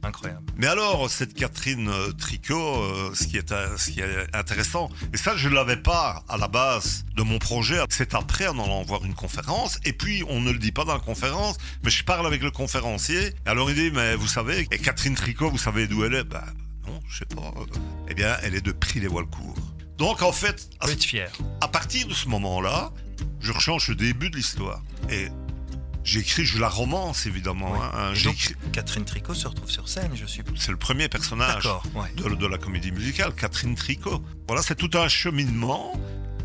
Incroyable. 0.05 0.43
Mais 0.57 0.69
alors, 0.69 1.11
cette 1.11 1.35
Catherine 1.35 1.89
euh, 1.89 2.13
Tricot, 2.13 2.55
euh, 2.85 3.11
ce, 3.15 3.27
qui 3.27 3.37
est, 3.37 3.51
euh, 3.51 3.77
ce 3.77 3.91
qui 3.91 4.01
est 4.01 4.29
intéressant, 4.33 4.91
et 5.13 5.17
ça 5.17 5.37
je 5.37 5.49
ne 5.49 5.55
l'avais 5.55 5.77
pas 5.77 6.23
à 6.29 6.37
la 6.37 6.47
base 6.47 7.05
de 7.17 7.23
mon 7.23 7.41
projet, 7.41 7.81
c'est 7.91 8.15
après 8.15 8.47
en 8.47 8.63
allant 8.63 8.83
voir 8.85 9.05
une 9.05 9.15
conférence, 9.15 9.79
et 9.85 9.93
puis 9.93 10.23
on 10.29 10.41
ne 10.41 10.53
le 10.53 10.59
dit 10.59 10.71
pas 10.71 10.85
dans 10.85 10.95
la 10.95 11.01
conférence, 11.01 11.57
mais 11.83 11.91
je 11.91 12.05
parle 12.05 12.27
avec 12.29 12.43
le 12.43 12.53
conférencier, 12.53 13.27
et 13.27 13.49
alors 13.49 13.69
il 13.71 13.75
dit, 13.77 13.91
mais 13.91 14.15
vous 14.15 14.29
savez, 14.29 14.69
et 14.71 14.79
Catherine 14.79 15.17
Tricot, 15.17 15.51
vous 15.51 15.59
savez 15.59 15.89
d'où 15.89 16.05
elle 16.05 16.15
est? 16.15 16.25
Ben 16.25 16.45
non, 16.87 17.01
je 17.09 17.19
sais 17.19 17.27
pas. 17.27 17.53
Eh 18.09 18.15
bien, 18.15 18.37
elle 18.45 18.55
est 18.55 18.61
de 18.65 18.73
Prix-les-Walcourt. 18.73 19.57
Donc 19.99 20.23
en 20.23 20.33
fait, 20.33 20.69
à, 20.81 20.87
fier. 20.89 21.31
partir 21.73 22.07
de 22.07 22.15
ce 22.15 22.29
moment-là, 22.29 22.93
je 23.41 23.53
rechange 23.53 23.89
le 23.89 23.95
début 23.97 24.31
de 24.31 24.37
l'histoire. 24.37 24.81
Et 25.11 25.29
j'écris, 26.05 26.45
je 26.45 26.59
la 26.59 26.69
romance 26.69 27.27
évidemment. 27.27 27.73
Oui. 27.73 27.79
hein, 27.95 28.13
donc, 28.25 28.55
Catherine 28.73 29.05
Tricot 29.05 29.35
se 29.35 29.49
retrouve 29.49 29.71
sur 29.71 29.89
scène, 29.89 30.13
je 30.15 30.25
suppose. 30.27 30.55
c'est 30.59 30.71
le 30.71 30.77
premier 30.77 31.09
personnage 31.09 31.67
ouais. 31.95 32.13
de, 32.17 32.35
de 32.35 32.47
la 32.47 32.59
comédie 32.59 32.93
musicale, 32.93 33.35
Catherine 33.35 33.75
Tricot. 33.75 34.23
Voilà, 34.47 34.63
c'est 34.63 34.77
tout 34.77 34.91
un 34.97 35.09
cheminement 35.09 35.93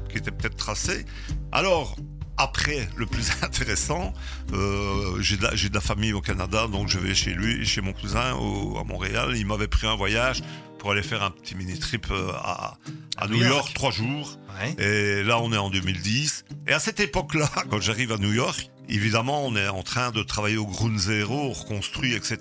qui 0.10 0.18
était 0.18 0.32
peut-être 0.32 0.56
tracé. 0.58 1.06
Alors, 1.52 1.96
après, 2.38 2.90
le 2.96 3.06
plus 3.06 3.30
intéressant, 3.44 4.14
euh, 4.54 5.22
j'ai 5.22 5.38
de, 5.38 5.44
la- 5.44 5.56
j'ai 5.56 5.70
de 5.70 5.76
la 5.76 5.82
famille 5.82 6.14
au 6.14 6.22
Canada, 6.22 6.68
donc 6.68 6.88
je 6.90 6.98
vais 6.98 7.14
chez 7.14 7.34
lui, 7.36 7.64
chez 7.66 7.82
mon 7.82 7.94
cousin 7.94 8.34
au- 8.34 8.80
à 8.80 8.84
Montréal. 8.84 9.34
Il 9.38 9.46
m'avait 9.46 9.68
pris 9.68 9.86
un 9.86 9.96
voyage 9.96 10.42
pour 10.84 10.92
aller 10.92 11.02
faire 11.02 11.24
un 11.24 11.32
petit 11.32 11.56
mini-trip 11.56 12.08
euh, 12.12 12.30
à, 12.34 12.78
à 13.18 13.24
À 13.24 13.28
New 13.30 13.38
York, 13.38 13.48
York. 13.54 13.74
trois 13.74 13.92
jours. 13.92 14.38
Ouais. 14.60 14.76
Et 14.84 15.24
là, 15.24 15.40
on 15.40 15.54
est 15.54 15.58
en 15.58 15.70
2010. 15.70 16.44
Et 16.68 16.74
à 16.74 16.80
cette 16.80 17.00
époque-là, 17.00 17.50
quand 17.70 17.80
j'arrive 17.80 18.12
à 18.12 18.18
New 18.18 18.34
York, 18.34 18.70
évidemment, 18.90 19.46
on 19.46 19.56
est 19.56 19.70
en 19.70 19.82
train 19.82 20.12
de 20.12 20.22
travailler 20.24 20.58
au 20.58 20.66
Ground 20.68 21.00
Zero, 21.00 21.34
on 21.36 21.54
reconstruit, 21.54 22.14
etc. 22.14 22.38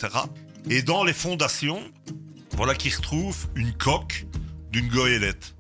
Et 0.69 0.83
dans 0.83 1.05
les 1.05 1.13
fondations, 1.13 1.81
voilà 2.57 2.75
qu'ils 2.75 2.97
retrouvent 2.97 3.47
une 3.55 3.73
coque 3.75 4.27
d'une 4.73 4.89
goélette. 4.89 5.55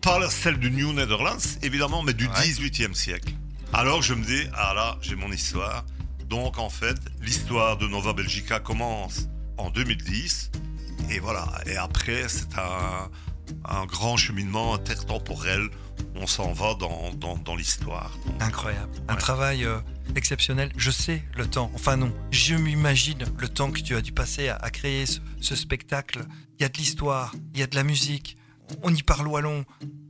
Pas 0.00 0.28
celle 0.28 0.58
du 0.58 0.72
New 0.72 0.92
Netherlands, 0.92 1.38
évidemment, 1.62 2.02
mais 2.02 2.14
du 2.14 2.26
Ouais. 2.26 2.32
18e 2.34 2.94
siècle. 2.94 3.32
Alors 3.72 4.02
je 4.02 4.12
me 4.14 4.24
dis, 4.24 4.42
ah 4.54 4.74
là, 4.74 4.98
j'ai 5.02 5.14
mon 5.14 5.30
histoire. 5.30 5.84
Donc 6.28 6.58
en 6.58 6.68
fait, 6.68 6.96
l'histoire 7.22 7.76
de 7.76 7.86
Nova 7.86 8.12
Belgica 8.12 8.58
commence 8.58 9.28
en 9.56 9.70
2010. 9.70 10.50
Et 11.10 11.18
voilà, 11.20 11.46
et 11.66 11.76
après, 11.76 12.28
c'est 12.28 12.56
un, 12.58 13.10
un 13.64 13.86
grand 13.86 14.16
cheminement 14.16 14.74
intertemporel. 14.74 15.68
On 16.16 16.26
s'en 16.26 16.52
va 16.52 16.74
dans, 16.74 17.12
dans, 17.14 17.36
dans 17.36 17.56
l'histoire. 17.56 18.16
Incroyable. 18.40 18.90
Un 19.08 19.14
Ouais. 19.14 19.18
travail 19.20 19.64
euh, 19.64 19.78
exceptionnel. 20.16 20.72
Je 20.76 20.90
sais 20.90 21.22
le 21.36 21.46
temps, 21.46 21.70
enfin 21.74 21.96
non, 21.96 22.12
je 22.30 22.54
m'imagine 22.54 23.24
le 23.38 23.48
temps 23.48 23.70
que 23.70 23.80
tu 23.80 23.94
as 23.94 24.00
dû 24.00 24.12
passer 24.12 24.48
à, 24.48 24.56
à 24.56 24.70
créer 24.70 25.06
ce, 25.06 25.18
ce 25.40 25.54
spectacle. 25.56 26.24
Il 26.58 26.62
y 26.62 26.64
a 26.64 26.68
de 26.68 26.78
l'histoire, 26.78 27.34
il 27.52 27.60
y 27.60 27.62
a 27.62 27.66
de 27.66 27.76
la 27.76 27.82
musique, 27.84 28.36
on 28.82 28.94
y 28.94 29.02
parle 29.02 29.26
wallon. 29.28 29.64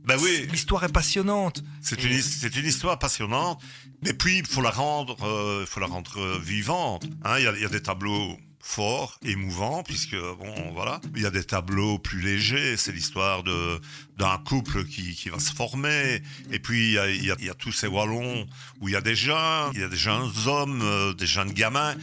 Ben 0.05 0.17
oui, 0.21 0.47
L'histoire 0.51 0.83
est 0.83 0.91
passionnante. 0.93 1.63
C'est 1.81 2.03
Et- 2.03 2.15
une, 2.15 2.21
c'est 2.21 2.55
une 2.55 2.65
histoire 2.65 2.97
passionnante, 2.99 3.61
mais 4.03 4.13
puis 4.13 4.37
il 4.39 4.45
faut 4.45 4.61
la 4.61 4.69
rendre, 4.69 5.17
euh, 5.23 5.61
il 5.61 5.67
faut 5.67 5.79
la 5.79 5.87
rendre 5.87 6.19
euh, 6.19 6.39
vivante. 6.39 7.05
hein. 7.23 7.37
Il 7.39 7.43
y, 7.43 7.47
a, 7.47 7.53
il 7.55 7.61
y 7.61 7.65
a 7.65 7.69
des 7.69 7.81
tableaux 7.81 8.37
fort, 8.67 9.19
émouvant, 9.23 9.83
puisque 9.83 10.15
bon, 10.15 10.71
voilà, 10.73 10.99
il 11.15 11.21
y 11.21 11.25
a 11.27 11.29
des 11.29 11.43
tableaux 11.43 11.99
plus 11.99 12.19
légers. 12.19 12.75
C'est 12.77 12.91
l'histoire 12.91 13.43
d'un 13.43 14.37
couple 14.39 14.85
qui, 14.85 15.29
va 15.29 15.39
se 15.39 15.53
former, 15.53 16.21
et 16.51 16.59
puis 16.59 16.95
il 16.95 17.25
y 17.25 17.49
a 17.49 17.53
tous 17.53 17.71
ces 17.71 17.87
wallons 17.87 18.47
où 18.81 18.89
il 18.89 18.93
y 18.93 18.97
a 18.97 19.01
des 19.01 19.15
jeunes, 19.15 19.71
il 19.75 19.81
y 19.81 19.83
a 19.83 19.87
des 19.87 19.95
jeunes 19.95 20.31
hommes, 20.47 20.81
euh, 20.81 21.13
des 21.13 21.27
jeunes 21.27 21.53
gamins. 21.53 21.95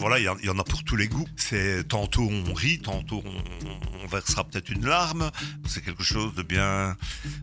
Voilà, 0.00 0.18
il 0.18 0.24
y, 0.24 0.28
en- 0.28 0.36
il 0.40 0.46
y 0.46 0.50
en 0.50 0.58
a 0.58 0.64
pour 0.64 0.82
tous 0.82 0.96
les 0.96 1.08
goûts. 1.08 1.26
C'est 1.36 1.86
tantôt 1.86 2.28
on 2.30 2.54
rit, 2.54 2.80
tantôt 2.80 3.22
on, 3.24 4.04
on 4.04 4.06
versera 4.08 4.44
peut-être 4.44 4.70
une 4.70 4.86
larme. 4.86 5.30
C'est 5.66 5.84
quelque 5.84 6.02
chose 6.02 6.34
de 6.34 6.42
bien, 6.42 6.96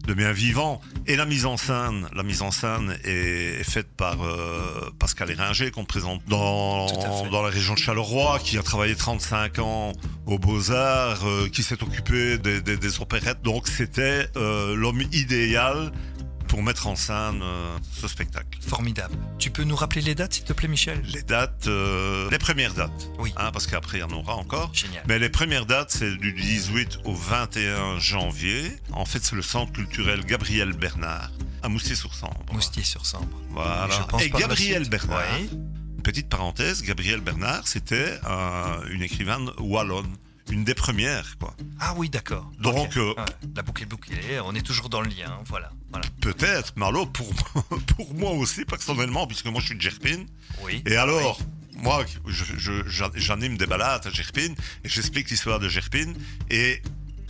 de 0.08 0.14
bien 0.14 0.32
vivant. 0.32 0.82
Et 1.06 1.16
la 1.16 1.26
mise 1.26 1.46
en 1.46 1.56
scène, 1.58 2.08
la 2.14 2.24
mise 2.24 2.42
en 2.42 2.52
scène 2.52 2.98
est, 3.04 3.60
est 3.62 3.64
faite 3.64 3.88
par 3.96 4.22
euh, 4.24 4.90
Pascal 5.00 5.30
Éringer 5.32 5.72
qu'on 5.72 5.86
présente 5.86 6.22
dans, 6.28 6.88
la 7.32 7.50
région 7.50 7.76
de 7.76 7.80
Charleroi, 7.80 8.40
qui 8.44 8.58
a 8.58 8.64
travaillé 8.64 8.96
35 8.96 9.60
ans 9.60 9.94
aux 10.26 10.40
Beaux 10.40 10.72
Arts, 10.72 11.26
euh, 11.28 11.48
qui 11.50 11.62
s'est 11.64 11.82
occupé 11.84 12.38
des, 12.40 12.62
des- 12.62 12.78
des 12.78 13.00
opérettes. 13.02 13.42
Donc 13.44 13.68
c'était 13.68 14.28
euh, 14.36 14.76
l'homme 14.76 15.04
idéal 15.14 15.92
pour 16.48 16.64
mettre 16.64 16.88
en 16.88 16.96
scène 16.96 17.42
euh, 17.44 17.78
ce 17.94 18.08
spectacle. 18.08 18.58
Formidable. 18.68 19.14
Tu 19.38 19.50
peux 19.52 19.64
nous 19.64 19.76
rappeler 19.76 20.02
les 20.02 20.16
dates, 20.16 20.34
s'il 20.34 20.44
te 20.46 20.54
plaît, 20.54 20.68
Michel? 20.68 21.02
Les 21.14 21.22
dates, 21.22 21.68
euh, 21.68 22.30
les 22.32 22.38
premières 22.40 22.74
dates, 22.74 23.10
Oui. 23.20 23.34
hein, 23.38 23.52
parce 23.52 23.68
qu'après 23.68 23.98
il 23.98 24.02
y 24.02 24.04
en 24.04 24.12
aura 24.12 24.36
encore. 24.36 24.74
Génial. 24.74 25.04
Mais 25.08 25.20
les 25.20 25.30
premières 25.30 25.66
dates, 25.66 25.92
c'est 25.92 26.16
du 26.18 26.34
18 26.34 27.00
au 27.06 27.14
21 27.14 28.00
janvier. 28.00 28.72
En 28.92 29.06
fait, 29.06 29.24
c'est 29.24 29.36
le 29.36 29.42
centre 29.42 29.72
culturel 29.74 30.26
Gabriel 30.26 30.74
Bernard 30.74 31.32
à 31.64 31.70
Moustier-sur-Sambre. 31.70 32.46
Moustier-sur-Sambre. 32.54 33.42
Voilà. 33.50 33.88
Je 33.92 34.04
pense 34.08 34.22
Et 34.22 34.30
Gabriel. 34.30 34.88
Bernard, 34.90 35.22
Oui. 35.40 35.50
petite 36.04 36.30
parenthèse, 36.30 36.82
Gabriel 36.84 37.20
Bernard, 37.20 37.68
c'était 37.68 38.18
euh, 38.26 38.78
une 38.92 39.02
écrivaine 39.02 39.50
wallonne, 39.60 40.16
une 40.50 40.64
des 40.64 40.74
premières, 40.74 41.38
quoi. 41.40 41.56
Ah 41.80 41.94
oui, 41.98 42.10
d'accord. 42.10 42.52
Donc, 42.60 42.98
euh, 42.98 43.14
Ouais. 43.18 43.26
La 43.56 43.64
boucle 43.64 43.84
est 43.84 43.86
bouclée, 43.88 44.40
on 44.44 44.54
est 44.56 44.62
toujours 44.62 44.90
dans 44.90 45.02
le 45.02 45.10
lien. 45.10 45.40
Voilà. 45.46 45.72
voilà. 45.92 46.06
Peut-être, 46.22 46.74
alors 46.82 47.12
pour, 47.12 47.34
pour 47.96 48.14
moi 48.14 48.32
aussi, 48.32 48.66
personnellement, 48.66 49.28
puisque 49.28 49.48
moi 49.48 49.60
je 49.62 49.68
suis 49.68 49.76
de 49.76 49.82
Gerpine. 49.82 50.28
Oui. 50.64 50.84
Et 50.86 50.96
alors, 50.96 51.40
moi, 51.78 52.04
j'anime 53.16 53.58
des 53.58 53.66
balades 53.68 54.06
à 54.08 54.10
Gerpine 54.10 54.56
et 54.84 54.90
j'explique 54.90 55.30
l'histoire 55.30 55.60
de 55.60 55.70
Gerpine. 55.70 56.16
Et 56.50 56.82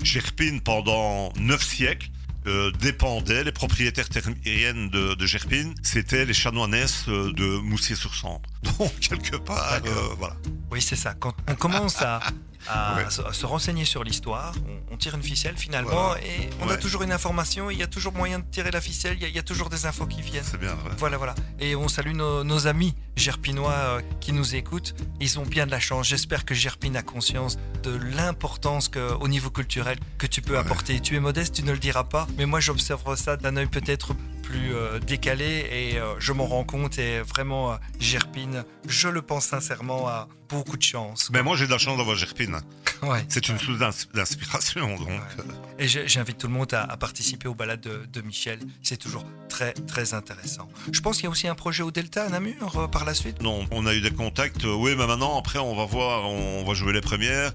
Gerpine, 0.02 0.62
pendant 0.62 1.32
neuf 1.38 1.64
siècles, 1.64 2.10
euh, 2.48 2.72
dépendait, 2.80 3.44
les 3.44 3.52
propriétaires 3.52 4.08
terriennes 4.08 4.90
de, 4.90 5.16
de 5.16 5.26
Gerpine, 5.26 5.74
c'était 5.84 6.24
les 6.24 6.34
chanoinesses 6.34 7.06
euh, 7.10 7.34
de 7.34 7.58
Moussier-sur-Sambre. 7.58 8.42
Donc, 8.80 8.98
quelque 9.00 9.36
part, 9.36 9.82
euh, 9.86 10.16
voilà. 10.18 10.38
Oui, 10.72 10.82
c'est 10.82 10.96
ça. 10.96 11.14
Quand 11.14 11.36
on 11.50 11.56
commence 11.56 12.02
à, 12.02 12.22
à 12.68 12.96
Ouais. 12.96 13.10
se, 13.10 13.22
à 13.22 13.34
se 13.34 13.46
renseigner 13.46 13.86
sur 13.86 14.04
l'histoire, 14.04 14.54
on, 14.90 14.94
on 14.94 14.98
tire 14.98 15.16
une 15.16 15.24
ficelle 15.24 15.58
finalement 15.58 15.92
Voilà. 16.10 16.22
et 16.26 16.50
on 16.62 16.70
a 16.70 16.78
toujours 16.78 17.04
une 17.04 17.12
information. 17.12 17.70
Il 17.70 17.78
y 17.78 17.84
a 17.84 17.88
toujours 17.88 18.14
moyen 18.14 18.40
de 18.40 18.46
tirer 18.50 18.72
la 18.72 18.82
ficelle. 18.82 19.16
Il 19.18 19.22
y 19.22 19.26
a, 19.26 19.28
il 19.30 19.36
y 19.36 19.40
a 19.40 19.44
toujours 19.44 19.70
des 19.70 19.86
infos 19.86 20.06
qui 20.08 20.22
viennent. 20.22 20.44
C'est 20.44 20.60
bien 20.60 20.74
vrai. 20.74 20.92
Voilà, 20.98 21.18
voilà. 21.18 21.36
Et 21.60 21.76
on 21.76 21.88
salue 21.88 22.14
nos, 22.14 22.44
nos 22.44 22.68
amis 22.68 22.96
gerpinois 23.16 23.72
euh, 23.72 24.02
qui 24.20 24.32
nous 24.34 24.56
écoutent. 24.56 24.96
Ils 25.20 25.40
ont 25.40 25.46
bien 25.46 25.66
de 25.66 25.72
la 25.72 25.80
chance. 25.80 26.08
J'espère 26.08 26.46
que 26.46 26.54
Gerpine 26.54 26.96
a 26.96 27.02
conscience 27.04 27.58
de 27.84 27.92
l'importance 27.96 28.90
que, 28.90 29.14
au 29.14 29.28
niveau 29.28 29.50
culturel 29.50 29.98
que 30.18 30.28
tu 30.28 30.42
peux 30.42 30.54
Ouais. 30.54 30.60
apporter. 30.60 31.00
Tu 31.00 31.16
es 31.16 31.20
modeste, 31.20 31.56
tu 31.56 31.64
ne 31.64 31.72
le 31.72 31.78
diras 31.80 32.04
pas, 32.04 32.28
mais 32.38 32.46
moi 32.46 32.60
j'observe 32.60 33.16
ça 33.16 33.38
d'un 33.38 33.56
œil 33.58 33.68
peut-être 33.68 34.14
plus 34.48 34.74
euh, 34.74 35.00
décalé 35.00 35.66
et 35.72 36.00
euh, 36.00 36.14
je 36.20 36.32
m'en 36.32 36.46
rends 36.46 36.64
compte. 36.64 36.98
Et 37.00 37.20
vraiment, 37.22 37.74
euh, 37.74 37.76
Gerpine, 38.00 38.64
je 38.88 39.10
le 39.10 39.22
pense 39.22 39.46
sincèrement, 39.46 40.08
a 40.08 40.28
beaucoup 40.50 40.78
de 40.78 40.82
chance. 40.84 41.30
Mais 41.34 41.44
moi, 41.44 41.56
j'ai 41.58 41.66
de 41.66 41.72
la 41.72 41.78
chance 41.78 41.98
d'avoir 41.98 42.16
Gerpine. 42.16 42.58
Ouais. 43.04 43.24
C'est 43.30 43.48
une 43.48 43.60
source 43.60 43.78
d'ins- 43.78 43.92
d'inspiration, 44.16 44.96
donc. 44.98 45.08
Ouais. 45.08 45.20
euh, 45.40 45.44
Et 45.78 45.88
j'invite 45.88 46.40
tout 46.40 46.48
le 46.48 46.54
monde 46.54 46.74
à, 46.74 46.82
à 46.84 46.98
participer 46.98 47.48
aux 47.48 47.54
balades 47.54 47.82
de, 47.82 48.08
de 48.12 48.22
Michel. 48.22 48.58
C'est 48.82 48.98
toujours 48.98 49.24
très, 49.50 49.74
très 49.74 50.16
intéressant. 50.16 50.68
Je 50.92 51.00
pense 51.02 51.18
qu'il 51.18 51.26
y 51.26 51.28
a 51.28 51.30
aussi 51.30 51.48
un 51.48 51.54
projet 51.54 51.84
au 51.84 51.92
Delta 51.92 52.24
à 52.26 52.30
Namur 52.30 52.76
euh, 52.80 52.88
par 52.88 53.06
la 53.06 53.14
suite? 53.14 53.40
Non, 53.44 53.68
on 53.70 53.86
a 53.86 53.94
eu 53.94 54.02
des 54.02 54.10
contacts. 54.10 54.66
euh, 54.66 54.74
oui, 54.74 54.96
mais 54.98 55.06
maintenant, 55.06 55.38
après, 55.38 55.60
on 55.60 55.76
va 55.76 55.86
voir, 55.86 56.28
on 56.28 56.64
va 56.66 56.74
jouer 56.74 56.92
les 56.92 57.02
premières. 57.02 57.52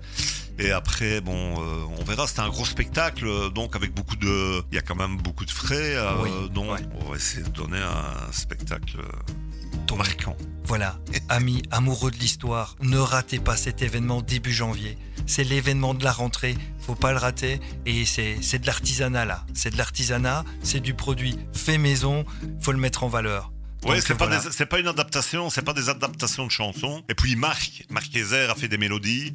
Et 0.58 0.70
après, 0.70 1.20
bon, 1.20 1.54
euh, 1.60 1.84
on 1.98 2.04
verra. 2.04 2.26
C'était 2.26 2.40
un 2.40 2.48
gros 2.48 2.64
spectacle, 2.64 3.50
donc 3.52 3.74
avec 3.76 3.92
beaucoup 3.94 4.16
de. 4.16 4.62
Il 4.70 4.74
y 4.74 4.78
a 4.78 4.82
quand 4.82 4.94
même 4.96 5.16
beaucoup 5.16 5.44
de 5.44 5.50
frais. 5.50 5.94
euh, 5.96 6.14
Oui, 6.22 6.30
donc, 6.50 6.72
ouais. 6.72 6.80
on 7.00 7.10
va 7.10 7.16
essayer 7.16 7.42
de 7.42 7.48
donner 7.50 7.78
un 7.78 8.32
spectacle 8.32 8.98
euh, 8.98 9.96
marquant. 9.96 10.36
Voilà, 10.64 10.98
amis 11.28 11.62
amoureux 11.70 12.10
de 12.10 12.16
l'histoire, 12.16 12.76
ne 12.80 12.98
ratez 12.98 13.38
pas 13.38 13.56
cet 13.56 13.82
événement 13.82 14.22
début 14.22 14.52
janvier. 14.52 14.96
C'est 15.26 15.44
l'événement 15.44 15.94
de 15.94 16.02
la 16.02 16.12
rentrée, 16.12 16.56
faut 16.80 16.94
pas 16.94 17.12
le 17.12 17.18
rater. 17.18 17.60
Et 17.86 18.04
c'est 18.04 18.38
c'est 18.40 18.58
de 18.58 18.66
l'artisanat 18.66 19.24
là. 19.24 19.44
C'est 19.54 19.70
de 19.70 19.78
l'artisanat, 19.78 20.44
c'est 20.62 20.80
du 20.80 20.94
produit 20.94 21.38
fait 21.52 21.78
maison, 21.78 22.24
faut 22.60 22.72
le 22.72 22.78
mettre 22.78 23.04
en 23.04 23.08
valeur. 23.08 23.51
Ouais, 23.84 24.00
c'est 24.00 24.14
pas, 24.14 24.26
voilà. 24.26 24.42
des- 24.42 24.50
c'est 24.52 24.66
pas 24.66 24.78
une 24.80 24.88
adaptation, 24.88 25.50
c'est 25.50 25.62
pas 25.62 25.72
des 25.74 25.88
adaptations 25.88 26.46
de 26.46 26.50
chansons. 26.50 27.02
Et 27.08 27.14
puis 27.14 27.36
Marc, 27.36 27.84
Marc 27.90 28.10
Kayser 28.10 28.46
a 28.50 28.54
fait 28.54 28.68
des 28.68 28.78
mélodies, 28.78 29.32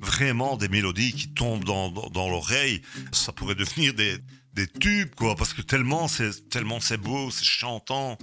vraiment 0.00 0.56
des 0.56 0.68
mélodies 0.68 1.12
qui 1.12 1.28
tombent 1.28 1.64
dans, 1.64 1.90
dans, 1.90 2.08
dans 2.10 2.28
l'oreille. 2.28 2.82
Ça 3.12 3.32
pourrait 3.32 3.54
devenir 3.54 3.94
des, 3.94 4.18
des 4.54 4.66
tubes, 4.66 5.14
quoi, 5.14 5.36
parce 5.36 5.52
que 5.54 5.62
tellement 5.62 6.08
c'est 6.08 6.48
tellement 6.50 6.80
c'est 6.80 6.96
beau, 6.98 7.30
c'est 7.30 7.44
chantant. 7.44 8.18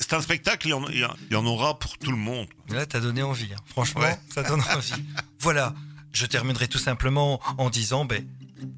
C'est 0.00 0.12
un 0.14 0.20
spectacle, 0.20 0.68
il 0.68 0.70
y, 0.70 0.72
en, 0.74 0.88
il 0.88 1.06
y 1.30 1.34
aura 1.34 1.78
pour 1.78 1.98
tout 1.98 2.10
le 2.10 2.16
monde. 2.16 2.46
Là, 2.68 2.86
t'as 2.86 3.00
donné 3.00 3.22
envie. 3.22 3.48
hein. 3.52 3.60
Franchement, 3.66 4.00
Ouais. 4.02 4.18
ça 4.34 4.42
donne 4.42 4.62
envie. 4.74 4.92
voilà, 5.40 5.74
je 6.12 6.26
terminerai 6.26 6.68
tout 6.68 6.78
simplement 6.78 7.40
en 7.58 7.68
disant, 7.70 8.04
ben, 8.04 8.24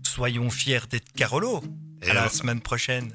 soyons 0.02 0.50
fiers 0.50 0.80
d'être 0.90 1.12
Carolo. 1.12 1.62
Et 2.04 2.10
À 2.10 2.14
la 2.14 2.28
semaine 2.28 2.60
prochaine. 2.60 3.14